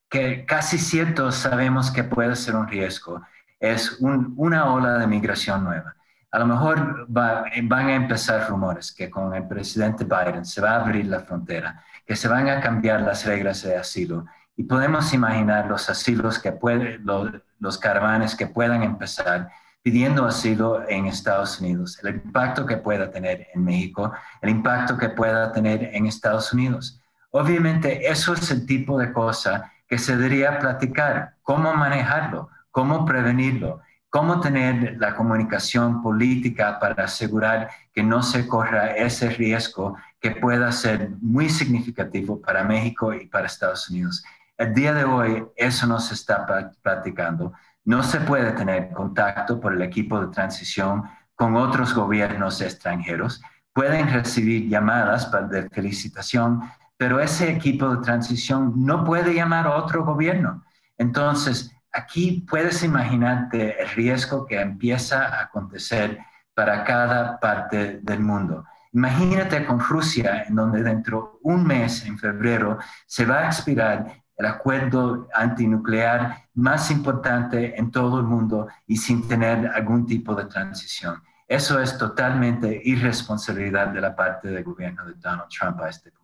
que 0.10 0.46
casi 0.46 0.78
cierto 0.78 1.32
sabemos 1.32 1.91
que 1.91 2.04
puede 2.04 2.36
ser 2.36 2.56
un 2.56 2.67
riesgo 2.67 3.22
es 3.63 3.97
una 4.02 4.73
ola 4.73 4.97
de 4.97 5.08
migración 5.08 5.63
nueva. 5.63 5.95
A 6.32 6.39
lo 6.39 6.47
mejor 6.47 7.06
van 7.08 7.88
a 7.88 7.95
empezar 7.95 8.49
rumores 8.49 8.91
que 8.91 9.10
con 9.10 9.34
el 9.34 9.47
presidente 9.47 10.04
Biden 10.04 10.43
se 10.43 10.60
va 10.60 10.71
a 10.71 10.82
abrir 10.82 11.06
la 11.06 11.21
frontera, 11.21 11.82
que 12.06 12.17
se 12.17 12.28
van 12.28 12.49
a 12.49 12.60
cambiar 12.60 13.02
las 13.02 13.26
reglas 13.26 13.63
de 13.63 13.78
asilo 13.78 14.26
y 14.58 14.63
podemos 14.63 15.13
imaginar 15.13 15.67
los 15.67 15.89
asilos 15.89 16.39
que 16.39 16.52
pueden, 16.52 17.06
los, 17.06 17.32
los 17.60 17.78
caravanes 17.78 18.36
que 18.36 18.47
puedan 18.47 18.84
empezar 18.84 19.49
pidiendo 19.82 20.26
asilo 20.26 20.84
en 20.89 21.06
Estados 21.06 21.62
Unidos, 21.62 21.97
el 22.04 22.15
impacto 22.15 22.65
que 22.65 22.78
pueda 22.78 23.10
tener 23.12 23.47
en 23.54 23.63
México, 23.63 24.13
el 24.41 24.49
impacto 24.49 24.97
que 24.97 25.10
pueda 25.10 25.54
tener 25.54 25.89
en 25.93 26.06
Estados 26.06 26.52
Unidos. 26.52 26.99
Obviamente, 27.32 28.12
eso 28.12 28.34
es 28.34 28.52
el 28.52 28.65
tipo 28.65 28.99
de 28.99 29.13
cosa 29.13 29.71
que 29.88 29.97
se 29.97 30.17
debería 30.17 30.60
platicar, 30.60 31.36
cómo 31.43 31.73
manejarlo, 31.73 32.49
cómo 32.74 33.06
prevenirlo, 33.06 33.82
cómo 34.10 34.42
tener 34.42 34.98
la 35.00 35.16
comunicación 35.16 36.02
política 36.02 36.80
para 36.80 37.06
asegurar 37.06 37.70
que 37.94 38.02
no 38.02 38.24
se 38.24 38.48
corra 38.48 38.96
ese 38.96 39.30
riesgo 39.30 39.96
que 40.20 40.32
pueda 40.32 40.72
ser 40.72 41.12
muy 41.22 41.50
significativo 41.50 42.42
para 42.42 42.64
México 42.64 43.14
y 43.14 43.28
para 43.28 43.46
Estados 43.46 43.90
Unidos. 43.92 44.24
El 44.58 44.74
día 44.74 44.92
de 44.94 45.04
hoy 45.04 45.46
eso 45.56 45.86
no 45.86 46.00
se 46.00 46.16
está 46.16 46.48
practicando. 46.82 47.54
No 47.86 48.02
se 48.02 48.22
puede 48.22 48.52
tener 48.54 48.92
contacto 48.92 49.60
por 49.60 49.74
el 49.74 49.82
equipo 49.84 50.20
de 50.20 50.34
transición 50.34 51.04
con 51.36 51.56
otros 51.56 51.94
gobiernos 51.94 52.60
extranjeros. 52.60 53.40
Pueden 53.72 54.12
recibir 54.12 54.68
llamadas 54.68 55.30
de 55.52 55.70
felicitación, 55.70 56.62
pero 56.98 57.20
ese 57.20 57.52
equipo 57.52 57.96
de 57.96 58.02
transición 58.02 58.74
no 58.84 59.04
puede 59.04 59.36
llamar 59.36 59.68
a 59.68 59.76
otro 59.76 60.04
gobierno. 60.04 60.64
Entonces, 60.98 61.72
aquí 61.94 62.44
puedes 62.50 62.84
imaginarte 62.84 63.82
el 63.82 63.90
riesgo 63.90 64.46
que 64.46 64.60
empieza 64.60 65.28
a 65.28 65.44
acontecer 65.44 66.20
para 66.54 66.84
cada 66.84 67.40
parte 67.40 68.00
del 68.02 68.20
mundo. 68.20 68.66
Imagínate 68.92 69.66
con 69.66 69.80
Rusia, 69.80 70.44
en 70.48 70.56
donde 70.56 70.84
dentro 70.84 71.40
de 71.44 71.54
un 71.54 71.66
mes, 71.66 72.06
en 72.06 72.18
febrero, 72.18 72.78
se 73.08 73.26
va 73.26 73.40
a 73.40 73.48
expirar 73.48 74.24
el 74.36 74.46
acuerdo 74.46 75.28
antinuclear 75.34 76.48
más 76.56 76.92
importante 76.92 77.80
en 77.80 77.92
todo 77.92 78.20
el 78.20 78.26
mundo 78.26 78.68
y 78.88 78.98
sin 78.98 79.28
tener 79.28 79.68
algún 79.68 80.06
tipo 80.06 80.36
de 80.36 80.46
transición. 80.46 81.22
Eso 81.48 81.80
es 81.80 81.98
totalmente 81.98 82.82
irresponsabilidad 82.84 83.88
de 83.88 84.02
la 84.02 84.16
parte 84.16 84.48
del 84.50 84.64
gobierno 84.64 85.06
de 85.06 85.14
Donald 85.16 85.50
Trump 85.50 85.80
a 85.82 85.90
este 85.90 86.12
punto. 86.12 86.23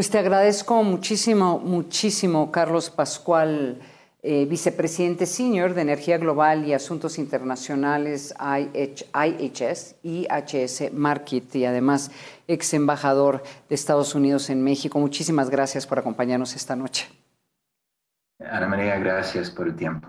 Pues 0.00 0.08
te 0.08 0.18
agradezco 0.18 0.82
muchísimo, 0.82 1.58
muchísimo, 1.58 2.50
Carlos 2.50 2.88
Pascual, 2.88 3.78
eh, 4.22 4.46
vicepresidente 4.46 5.26
senior 5.26 5.74
de 5.74 5.82
Energía 5.82 6.16
Global 6.16 6.66
y 6.66 6.72
Asuntos 6.72 7.18
Internacionales 7.18 8.32
IHS, 8.40 9.96
IHS 10.02 10.90
Market 10.94 11.54
y 11.54 11.66
además 11.66 12.10
ex 12.48 12.72
embajador 12.72 13.42
de 13.68 13.74
Estados 13.74 14.14
Unidos 14.14 14.48
en 14.48 14.64
México. 14.64 14.98
Muchísimas 14.98 15.50
gracias 15.50 15.86
por 15.86 15.98
acompañarnos 15.98 16.56
esta 16.56 16.74
noche. 16.74 17.06
Ana 18.38 18.68
María, 18.68 18.98
gracias 18.98 19.50
por 19.50 19.68
el 19.68 19.76
tiempo. 19.76 20.08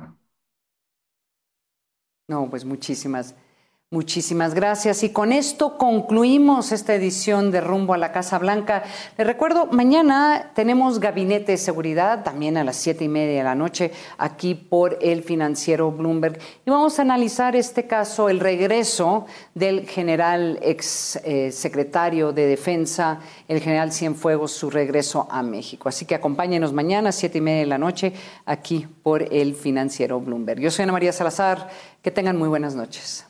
No, 2.30 2.50
pues 2.50 2.64
muchísimas 2.64 3.32
gracias. 3.32 3.51
Muchísimas 3.94 4.54
gracias. 4.54 5.04
Y 5.04 5.10
con 5.10 5.34
esto 5.34 5.78
concluimos 5.78 6.72
esta 6.72 6.96
edición 6.96 7.52
de 7.52 7.60
Rumbo 7.60 7.94
a 7.94 7.98
la 7.98 8.14
Casa 8.14 8.40
Blanca. 8.40 8.84
Les 9.18 9.28
recuerdo, 9.28 9.66
mañana 9.66 10.52
tenemos 10.56 11.02
Gabinete 11.02 11.52
de 11.52 11.58
Seguridad, 11.58 12.24
también 12.24 12.56
a 12.56 12.64
las 12.64 12.78
siete 12.78 13.04
y 13.04 13.10
media 13.10 13.40
de 13.40 13.44
la 13.44 13.54
noche, 13.54 13.92
aquí 14.18 14.56
por 14.56 14.98
el 15.02 15.24
financiero 15.24 15.92
Bloomberg. 15.92 16.40
Y 16.66 16.70
vamos 16.70 17.00
a 17.00 17.02
analizar 17.02 17.58
este 17.58 17.86
caso, 17.86 18.30
el 18.30 18.40
regreso 18.40 19.26
del 19.56 19.86
general 19.86 20.58
ex 20.62 21.18
eh, 21.26 21.52
secretario 21.52 22.32
de 22.32 22.48
Defensa, 22.48 23.20
el 23.50 23.60
general 23.60 23.92
Cienfuegos, 23.92 24.54
su 24.54 24.70
regreso 24.70 25.28
a 25.30 25.44
México. 25.44 25.90
Así 25.90 26.06
que 26.06 26.16
acompáñenos 26.16 26.72
mañana 26.72 27.10
a 27.10 27.12
siete 27.12 27.40
y 27.40 27.42
media 27.42 27.60
de 27.60 27.68
la 27.68 27.78
noche, 27.78 28.14
aquí 28.46 28.88
por 29.04 29.22
el 29.34 29.54
financiero 29.54 30.22
Bloomberg. 30.22 30.62
Yo 30.62 30.72
soy 30.72 30.84
Ana 30.84 30.94
María 30.94 31.12
Salazar. 31.12 31.68
Que 32.02 32.10
tengan 32.10 32.38
muy 32.38 32.48
buenas 32.48 32.74
noches. 32.74 33.26